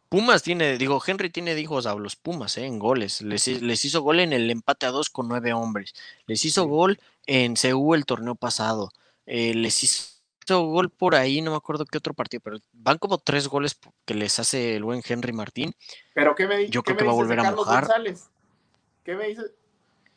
Pumas 0.08 0.42
tiene, 0.42 0.76
digo, 0.76 1.00
Henry 1.06 1.30
tiene 1.30 1.58
hijos 1.58 1.86
a 1.86 1.94
los 1.94 2.16
Pumas, 2.16 2.58
¿eh? 2.58 2.66
En 2.66 2.78
goles. 2.78 3.22
Les, 3.22 3.46
les 3.62 3.84
hizo 3.84 4.02
gol 4.02 4.20
en 4.20 4.32
el 4.34 4.50
empate 4.50 4.84
a 4.86 4.90
dos 4.90 5.08
con 5.08 5.26
nueve 5.26 5.54
hombres. 5.54 5.94
Les 6.26 6.44
hizo 6.44 6.66
gol 6.66 6.98
en 7.26 7.54
CU 7.56 7.94
el 7.94 8.04
torneo 8.04 8.34
pasado. 8.34 8.90
Eh, 9.24 9.54
les 9.54 9.82
hizo 9.84 10.11
gol 10.60 10.90
por 10.90 11.14
ahí, 11.14 11.40
no 11.40 11.50
me 11.50 11.56
acuerdo 11.56 11.86
qué 11.86 11.98
otro 11.98 12.12
partido, 12.14 12.40
pero 12.42 12.58
van 12.72 12.98
como 12.98 13.18
tres 13.18 13.48
goles 13.48 13.78
que 14.04 14.14
les 14.14 14.38
hace 14.38 14.76
el 14.76 14.84
buen 14.84 15.02
Henry 15.06 15.32
Martín. 15.32 15.74
Pero 16.14 16.34
¿qué 16.34 16.46
me, 16.46 16.68
Yo 16.68 16.82
qué 16.82 16.94
creo 16.94 16.98
que 16.98 17.04
va 17.06 17.12
a 17.12 17.14
volver 17.14 17.40
a 17.40 17.50
mojar. 17.52 17.84
González? 17.84 18.30
¿Qué 19.04 19.16
me 19.16 19.28
dices? 19.28 19.52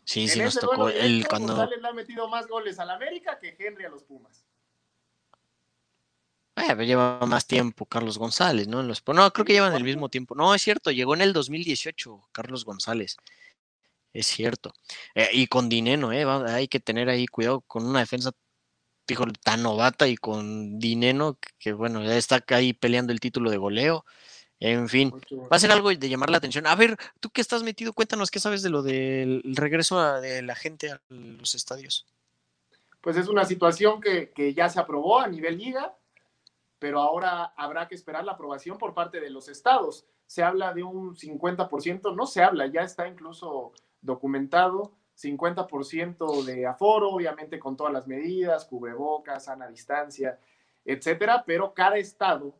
Sí, 0.03 0.27
sí, 0.27 0.39
nos 0.39 0.59
tocó. 0.59 0.83
duelo 0.83 0.99
El, 0.99 1.27
cuando, 1.27 1.55
González 1.55 1.81
le 1.81 1.87
ha 1.87 1.93
metido 1.93 2.27
más 2.29 2.47
goles 2.47 2.77
al 2.77 2.91
América 2.91 3.39
que 3.39 3.55
Henry 3.57 3.85
a 3.85 3.89
los 3.89 4.03
Pumas. 4.03 4.45
Eh, 6.57 6.85
lleva 6.85 7.19
más 7.25 7.45
tiempo 7.47 7.85
Carlos 7.85 8.17
González, 8.17 8.67
¿no? 8.67 8.79
En 8.81 8.87
los, 8.87 9.03
no, 9.07 9.31
creo 9.33 9.45
que 9.45 9.53
llevan 9.53 9.75
el 9.75 9.83
mismo 9.83 10.09
tiempo. 10.09 10.35
No, 10.35 10.55
es 10.55 10.61
cierto, 10.61 10.91
llegó 10.91 11.13
en 11.15 11.21
el 11.21 11.33
2018 11.33 12.21
Carlos 12.31 12.63
González. 12.63 13.17
Es 14.13 14.27
cierto. 14.27 14.73
Eh, 15.13 15.29
y 15.33 15.47
con 15.47 15.67
Dineno, 15.67 16.13
¿eh? 16.13 16.23
va- 16.23 16.53
hay 16.53 16.67
que 16.69 16.79
tener 16.79 17.09
ahí 17.09 17.27
cuidado 17.27 17.59
con 17.61 17.85
una 17.85 17.99
defensa 17.99 18.31
dijo, 19.07 19.25
tan 19.43 19.63
novata 19.63 20.07
y 20.07 20.15
con 20.17 20.79
Dineno, 20.79 21.37
que, 21.59 21.73
bueno, 21.73 22.03
ya 22.03 22.15
está 22.17 22.43
ahí 22.49 22.73
peleando 22.73 23.13
el 23.13 23.19
título 23.19 23.49
de 23.51 23.57
goleo. 23.57 24.05
En 24.59 24.87
fin, 24.87 25.11
va 25.51 25.57
a 25.57 25.59
ser 25.59 25.71
algo 25.71 25.89
de 25.89 26.09
llamar 26.09 26.29
la 26.29 26.37
atención. 26.37 26.65
A 26.65 26.75
ver, 26.75 26.97
tú 27.19 27.29
que 27.29 27.41
estás 27.41 27.61
metido, 27.63 27.91
cuéntanos 27.93 28.31
qué 28.31 28.39
sabes 28.39 28.61
de 28.63 28.69
lo 28.69 28.81
del 28.81 29.41
regreso 29.45 29.99
a- 29.99 30.21
de 30.21 30.41
la 30.41 30.55
gente 30.55 30.91
a 30.91 31.01
los 31.09 31.55
estadios. 31.55 32.05
pues 33.01 33.17
es 33.17 33.27
una 33.27 33.45
situación 33.45 34.01
que, 34.01 34.31
que 34.31 34.55
ya 34.55 34.67
se 34.67 34.79
aprobó 34.79 35.19
a 35.19 35.27
nivel 35.27 35.59
liga, 35.59 35.95
pero 36.79 36.99
ahora 37.01 37.53
habrá 37.55 37.87
que 37.87 37.93
esperar 37.93 38.23
la 38.25 38.31
aprobación 38.31 38.79
por 38.79 38.95
parte 38.95 39.19
de 39.19 39.29
los 39.29 39.47
estados. 39.47 40.05
Se 40.25 40.41
habla 40.41 40.73
de 40.73 40.81
un 40.81 41.15
50%, 41.15 42.15
no 42.15 42.25
se 42.25 42.41
habla, 42.41 42.65
ya 42.65 42.81
está 42.81 43.07
incluso 43.07 43.73
documentado, 44.01 44.91
50% 45.15 46.43
de 46.43 46.65
aforo, 46.65 47.09
obviamente 47.09 47.59
con 47.59 47.75
todas 47.75 47.93
las 47.93 48.07
medidas, 48.07 48.65
cubrebocas, 48.65 49.45
sana 49.45 49.67
distancia, 49.67 50.39
etcétera, 50.83 51.43
pero 51.45 51.73
cada 51.73 51.97
estado 51.97 52.55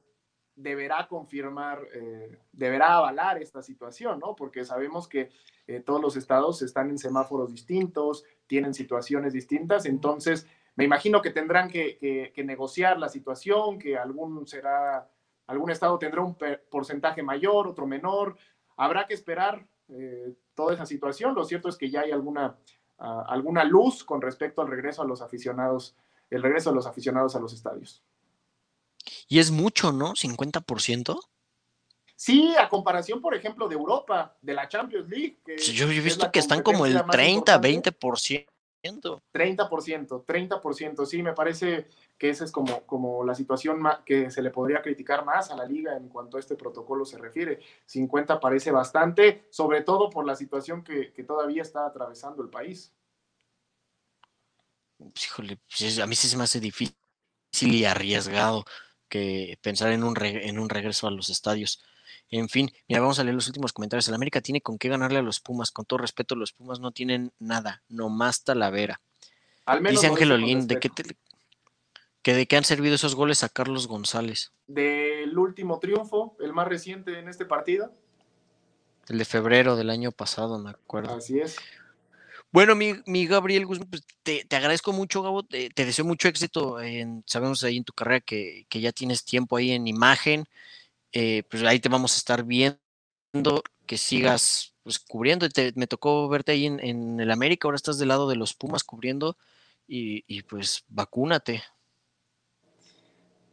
deberá 0.55 1.07
confirmar, 1.07 1.81
eh, 1.93 2.39
deberá 2.53 2.95
avalar 2.95 3.41
esta 3.41 3.61
situación, 3.61 4.19
¿no? 4.19 4.35
Porque 4.35 4.63
sabemos 4.63 5.07
que 5.07 5.29
eh, 5.67 5.81
todos 5.81 6.01
los 6.01 6.15
estados 6.15 6.61
están 6.61 6.89
en 6.89 6.97
semáforos 6.97 7.51
distintos, 7.51 8.23
tienen 8.47 8.73
situaciones 8.73 9.33
distintas, 9.33 9.85
entonces 9.85 10.47
me 10.77 10.83
imagino 10.85 11.21
que 11.21 11.31
tendrán 11.31 11.69
que, 11.69 11.97
que- 12.33 12.43
negociar 12.43 12.97
la 12.99 13.09
situación, 13.09 13.79
que 13.79 13.97
algún 13.97 14.45
será, 14.47 15.09
algún 15.47 15.71
estado 15.71 15.97
tendrá 15.99 16.21
un 16.21 16.37
porcentaje 16.69 17.21
mayor, 17.23 17.67
otro 17.67 17.85
menor, 17.87 18.37
habrá 18.77 19.05
que 19.07 19.13
esperar 19.13 19.67
eh, 19.89 20.33
toda 20.53 20.73
esa 20.73 20.85
situación, 20.85 21.35
lo 21.35 21.45
cierto 21.45 21.69
es 21.69 21.77
que 21.77 21.89
ya 21.89 22.01
hay 22.01 22.11
alguna, 22.11 22.57
ah, 22.97 23.25
alguna 23.27 23.63
luz 23.63 24.03
con 24.03 24.21
respecto 24.21 24.61
al 24.61 24.69
regreso 24.69 25.01
a 25.01 25.05
los 25.05 25.21
aficionados, 25.21 25.95
el 26.29 26.41
regreso 26.41 26.69
de 26.69 26.75
los 26.75 26.87
aficionados 26.87 27.35
a 27.35 27.39
los 27.39 27.53
estadios. 27.53 28.03
Y 29.27 29.39
es 29.39 29.51
mucho, 29.51 29.91
¿no? 29.91 30.13
50%. 30.13 31.19
Sí, 32.15 32.55
a 32.57 32.69
comparación, 32.69 33.21
por 33.21 33.35
ejemplo, 33.35 33.67
de 33.67 33.75
Europa, 33.75 34.35
de 34.41 34.53
la 34.53 34.67
Champions 34.67 35.09
League. 35.09 35.39
Que 35.45 35.59
Sí, 35.59 35.73
Yo 35.73 35.85
he 35.89 35.99
visto 35.99 36.31
que 36.31 36.39
están 36.39 36.63
como 36.63 36.85
el 36.85 36.93
competencia 36.93 37.07
más 37.07 37.15
30, 37.15 37.55
importante. 37.55 38.47
20%. 38.85 39.21
30%, 39.33 40.25
30%, 40.25 41.05
sí, 41.05 41.23
me 41.23 41.33
parece 41.33 41.87
que 42.17 42.29
esa 42.29 42.45
es 42.45 42.51
como, 42.51 42.81
como 42.85 43.23
la 43.25 43.35
situación 43.35 43.81
que 44.05 44.31
se 44.31 44.41
le 44.41 44.49
podría 44.49 44.81
criticar 44.81 45.25
más 45.25 45.51
a 45.51 45.55
la 45.55 45.65
liga 45.65 45.97
en 45.97 46.07
cuanto 46.09 46.37
a 46.37 46.39
este 46.39 46.55
protocolo 46.55 47.05
se 47.05 47.17
refiere. 47.17 47.59
50 47.85 48.39
parece 48.39 48.71
bastante, 48.71 49.45
sobre 49.49 49.81
todo 49.81 50.09
por 50.09 50.25
la 50.25 50.35
situación 50.35 50.83
que, 50.83 51.11
que 51.11 51.23
todavía 51.23 51.61
está 51.61 51.85
atravesando 51.85 52.41
el 52.41 52.49
país. 52.49 52.93
Híjole, 55.21 55.57
pues, 55.67 55.81
es- 55.81 55.99
a 55.99 56.07
mí 56.07 56.15
sí 56.15 56.27
se 56.27 56.37
me 56.37 56.43
hace 56.43 56.59
difícil 56.59 56.95
y 57.61 57.85
arriesgado 57.85 58.65
que 59.09 59.57
pensar 59.61 59.91
en 59.91 60.03
un, 60.03 60.15
en 60.21 60.57
un 60.59 60.69
regreso 60.69 61.07
a 61.07 61.11
los 61.11 61.29
estadios. 61.29 61.83
En 62.29 62.49
fin, 62.49 62.71
mira, 62.87 63.01
vamos 63.01 63.19
a 63.19 63.23
leer 63.23 63.35
los 63.35 63.47
últimos 63.47 63.71
comentarios. 63.73 64.07
El 64.07 64.15
América 64.15 64.41
tiene 64.41 64.61
con 64.61 64.77
qué 64.77 64.89
ganarle 64.89 65.19
a 65.19 65.21
los 65.21 65.39
Pumas. 65.39 65.71
Con 65.71 65.85
todo 65.85 65.99
respeto, 65.99 66.35
los 66.35 66.53
Pumas 66.53 66.79
no 66.79 66.91
tienen 66.91 67.31
nada, 67.39 67.83
nomás 67.87 68.43
talavera. 68.43 69.01
Al 69.65 69.81
menos 69.81 70.01
Dice 70.01 70.13
Ángel 70.13 70.31
Olguín, 70.31 70.67
¿de 70.67 70.79
qué, 70.79 70.89
te- 70.89 71.17
que 72.25 72.33
de 72.33 72.47
qué 72.47 72.57
han 72.57 72.63
servido 72.63 72.95
esos 72.95 73.13
goles 73.13 73.43
a 73.43 73.49
Carlos 73.49 73.85
González? 73.85 74.51
Del 74.65 75.37
último 75.37 75.77
triunfo, 75.77 76.35
el 76.39 76.53
más 76.53 76.67
reciente 76.67 77.19
en 77.19 77.29
este 77.29 77.45
partido. 77.45 77.93
El 79.07 79.19
de 79.19 79.25
febrero 79.25 79.75
del 79.75 79.91
año 79.91 80.11
pasado, 80.11 80.57
me 80.57 80.71
acuerdo. 80.71 81.13
Así 81.13 81.39
es. 81.39 81.55
Bueno, 82.51 82.73
mi, 82.73 82.95
mi 83.05 83.27
Gabriel 83.27 83.67
Guzmán, 83.67 83.89
pues, 83.91 84.01
te, 84.23 84.43
te 84.43 84.55
agradezco 84.55 84.91
mucho, 84.91 85.21
Gabo. 85.21 85.43
Te, 85.43 85.69
te 85.69 85.85
deseo 85.85 86.03
mucho 86.03 86.27
éxito. 86.27 86.81
En, 86.81 87.23
sabemos 87.27 87.63
ahí 87.63 87.77
en 87.77 87.83
tu 87.83 87.93
carrera 87.93 88.21
que, 88.21 88.65
que 88.69 88.81
ya 88.81 88.91
tienes 88.91 89.23
tiempo 89.23 89.57
ahí 89.57 89.69
en 89.73 89.85
imagen. 89.85 90.45
Eh, 91.11 91.43
pues 91.47 91.61
ahí 91.61 91.79
te 91.79 91.89
vamos 91.89 92.15
a 92.15 92.17
estar 92.17 92.43
viendo, 92.43 92.79
que 93.85 93.99
sigas 93.99 94.73
pues, 94.81 94.97
cubriendo. 94.97 95.47
Te- 95.47 95.73
me 95.75 95.85
tocó 95.85 96.27
verte 96.27 96.53
ahí 96.53 96.65
en, 96.65 96.79
en 96.79 97.19
el 97.19 97.29
América, 97.29 97.67
ahora 97.67 97.75
estás 97.75 97.99
del 97.99 98.07
lado 98.07 98.27
de 98.27 98.35
los 98.35 98.55
Pumas 98.55 98.83
cubriendo. 98.83 99.37
Y, 99.87 100.23
y, 100.25 100.41
pues 100.41 100.85
vacúnate. 100.87 101.61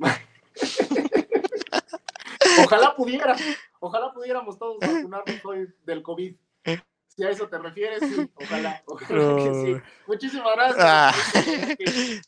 Ojalá 2.65 2.95
pudiera, 2.95 3.37
ojalá 3.81 4.13
pudiéramos 4.13 4.59
todos 4.59 4.79
vacunarnos 4.81 5.45
hoy 5.45 5.69
del 5.85 6.03
COVID. 6.03 6.35
Si 7.09 7.23
a 7.25 7.31
eso 7.31 7.47
te 7.47 7.59
refieres, 7.59 8.01
sí, 8.01 8.31
ojalá, 8.35 8.83
ojalá 8.87 9.37
que 9.37 9.55
sí. 9.55 9.77
Muchísimas 10.07 10.55
gracias. 10.55 10.79
Ah. 10.81 11.13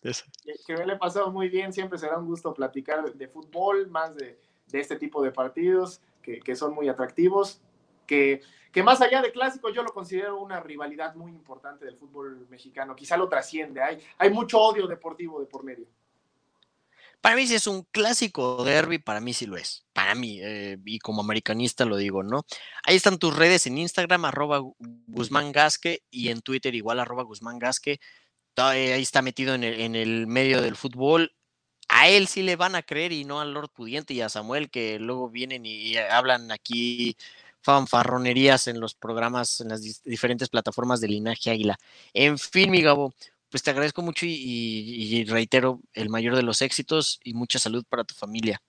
Que, 0.04 0.54
que 0.66 0.76
me 0.76 0.84
le 0.84 0.92
he 0.92 0.98
pasado 0.98 1.30
muy 1.30 1.48
bien, 1.48 1.72
siempre 1.72 1.98
será 1.98 2.18
un 2.18 2.26
gusto 2.26 2.52
platicar 2.52 3.02
de, 3.02 3.12
de 3.12 3.28
fútbol, 3.28 3.88
más 3.88 4.14
de, 4.14 4.38
de, 4.66 4.80
este 4.80 4.96
tipo 4.96 5.22
de 5.22 5.30
partidos 5.30 6.02
que, 6.20 6.40
que 6.40 6.54
son 6.54 6.74
muy 6.74 6.88
atractivos, 6.88 7.62
que, 8.06 8.42
que, 8.72 8.82
más 8.82 9.00
allá 9.00 9.22
de 9.22 9.32
clásicos 9.32 9.74
yo 9.74 9.82
lo 9.82 9.94
considero 9.94 10.38
una 10.38 10.60
rivalidad 10.60 11.14
muy 11.14 11.32
importante 11.32 11.86
del 11.86 11.96
fútbol 11.96 12.46
mexicano, 12.50 12.94
quizá 12.94 13.16
lo 13.16 13.30
trasciende, 13.30 13.82
hay, 13.82 14.02
hay 14.18 14.30
mucho 14.30 14.60
odio 14.60 14.86
deportivo 14.86 15.40
de 15.40 15.46
por 15.46 15.64
medio. 15.64 15.86
Para 17.24 17.36
mí 17.36 17.46
sí 17.46 17.54
es 17.54 17.66
un 17.66 17.84
clásico 17.84 18.62
derby, 18.64 18.98
para 18.98 19.18
mí 19.18 19.32
sí 19.32 19.46
lo 19.46 19.56
es. 19.56 19.86
Para 19.94 20.14
mí, 20.14 20.40
eh, 20.42 20.76
y 20.84 20.98
como 20.98 21.22
americanista 21.22 21.86
lo 21.86 21.96
digo, 21.96 22.22
¿no? 22.22 22.44
Ahí 22.82 22.96
están 22.96 23.18
tus 23.18 23.34
redes 23.34 23.66
en 23.66 23.78
Instagram, 23.78 24.26
arroba 24.26 24.60
Guzmán 25.06 25.50
Gasque, 25.50 26.02
y 26.10 26.28
en 26.28 26.42
Twitter 26.42 26.74
igual, 26.74 27.00
arroba 27.00 27.22
Guzmán 27.22 27.58
Gasque. 27.58 27.98
Ahí 28.56 29.00
está 29.00 29.22
metido 29.22 29.54
en 29.54 29.64
el, 29.64 30.26
medio 30.26 30.60
del 30.60 30.76
fútbol. 30.76 31.34
A 31.88 32.10
él 32.10 32.28
sí 32.28 32.42
le 32.42 32.56
van 32.56 32.74
a 32.74 32.82
creer 32.82 33.12
y 33.12 33.24
no 33.24 33.40
al 33.40 33.54
Lord 33.54 33.70
Pudiente 33.70 34.12
y 34.12 34.20
a 34.20 34.28
Samuel, 34.28 34.68
que 34.68 34.98
luego 34.98 35.30
vienen 35.30 35.64
y, 35.64 35.76
y 35.76 35.96
hablan 35.96 36.52
aquí 36.52 37.16
fanfarronerías 37.62 38.68
en 38.68 38.80
los 38.80 38.94
programas, 38.94 39.62
en 39.62 39.70
las 39.70 40.02
diferentes 40.04 40.50
plataformas 40.50 41.00
de 41.00 41.08
Linaje 41.08 41.50
Águila. 41.50 41.78
En 42.12 42.38
fin, 42.38 42.70
mi 42.70 42.82
Gabo, 42.82 43.14
pues 43.54 43.62
te 43.62 43.70
agradezco 43.70 44.02
mucho 44.02 44.26
y, 44.26 44.32
y, 44.32 45.16
y, 45.16 45.24
reitero 45.26 45.78
el 45.92 46.08
mayor 46.08 46.34
de 46.34 46.42
los 46.42 46.60
éxitos 46.60 47.20
y 47.22 47.34
mucha 47.34 47.60
salud 47.60 47.84
para 47.88 48.02
tu 48.02 48.12
familia. 48.12 48.60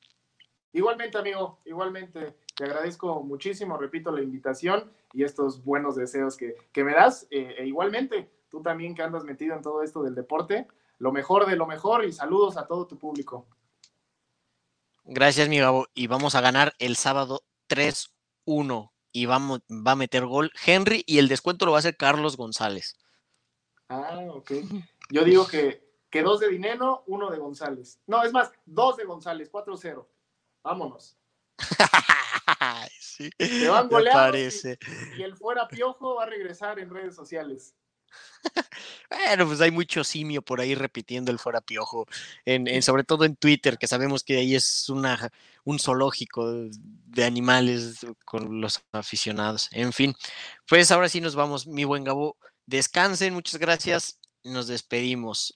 Igualmente, 0.73 1.17
amigo, 1.17 1.59
igualmente. 1.65 2.35
Te 2.55 2.65
agradezco 2.65 3.23
muchísimo, 3.23 3.77
repito, 3.77 4.11
la 4.11 4.21
invitación 4.21 4.91
y 5.11 5.23
estos 5.23 5.63
buenos 5.63 5.95
deseos 5.95 6.37
que, 6.37 6.55
que 6.71 6.83
me 6.83 6.93
das. 6.93 7.25
Eh, 7.31 7.55
e 7.57 7.65
igualmente, 7.65 8.29
tú 8.47 8.61
también 8.61 8.93
que 8.93 9.01
andas 9.01 9.23
metido 9.23 9.55
en 9.55 9.63
todo 9.63 9.81
esto 9.81 10.03
del 10.03 10.13
deporte, 10.13 10.67
lo 10.99 11.11
mejor 11.11 11.47
de 11.47 11.55
lo 11.55 11.65
mejor 11.65 12.05
y 12.05 12.13
saludos 12.13 12.55
a 12.55 12.67
todo 12.67 12.85
tu 12.85 12.99
público. 12.99 13.47
Gracias, 15.03 15.49
mi 15.49 15.57
Gabo. 15.57 15.87
Y 15.95 16.05
vamos 16.05 16.35
a 16.35 16.41
ganar 16.41 16.75
el 16.77 16.95
sábado 16.95 17.41
3-1 17.69 18.91
y 19.11 19.25
vamos, 19.25 19.61
va 19.67 19.93
a 19.93 19.95
meter 19.95 20.27
gol 20.27 20.51
Henry 20.63 21.03
y 21.07 21.17
el 21.17 21.27
descuento 21.27 21.65
lo 21.65 21.71
va 21.71 21.79
a 21.79 21.79
hacer 21.79 21.97
Carlos 21.97 22.37
González. 22.37 22.99
Ah, 23.89 24.25
ok. 24.29 24.51
Yo 25.09 25.23
digo 25.23 25.47
que, 25.47 25.83
que 26.09 26.21
dos 26.21 26.39
de 26.39 26.49
Dinero, 26.49 27.03
uno 27.07 27.29
de 27.29 27.37
González. 27.37 27.99
No, 28.07 28.23
es 28.23 28.31
más, 28.31 28.51
dos 28.65 28.97
de 28.97 29.05
González, 29.05 29.51
4-0. 29.51 30.07
Vámonos. 30.63 31.17
sí, 32.99 33.29
Te 33.37 33.69
van 33.69 33.87
goleados 33.87 34.65
y, 34.65 35.19
y, 35.19 35.23
el 35.23 35.37
fuera 35.37 35.67
piojo 35.67 36.15
va 36.15 36.23
a 36.23 36.25
regresar 36.25 36.79
en 36.79 36.89
redes 36.89 37.15
sociales. 37.15 37.75
Bueno, 39.09 39.47
pues 39.47 39.61
hay 39.61 39.71
mucho 39.71 40.03
simio 40.03 40.41
por 40.41 40.59
ahí 40.59 40.75
repitiendo 40.75 41.31
el 41.31 41.39
fuera 41.39 41.61
piojo, 41.61 42.05
en, 42.43 42.67
en, 42.67 42.81
sobre 42.81 43.03
todo 43.03 43.25
en 43.25 43.35
Twitter, 43.35 43.77
que 43.77 43.87
sabemos 43.87 44.23
que 44.23 44.37
ahí 44.37 44.55
es 44.55 44.89
una, 44.89 45.31
un 45.63 45.79
zoológico 45.79 46.51
de 46.51 47.23
animales 47.23 48.05
con 48.25 48.61
los 48.61 48.83
aficionados. 48.91 49.69
En 49.71 49.93
fin, 49.93 50.15
pues 50.67 50.91
ahora 50.91 51.09
sí 51.09 51.21
nos 51.21 51.35
vamos, 51.35 51.67
mi 51.67 51.83
buen 51.83 52.03
Gabo. 52.03 52.37
Descansen, 52.67 53.33
muchas 53.33 53.59
gracias. 53.59 54.19
Nos 54.43 54.67
despedimos. 54.67 55.53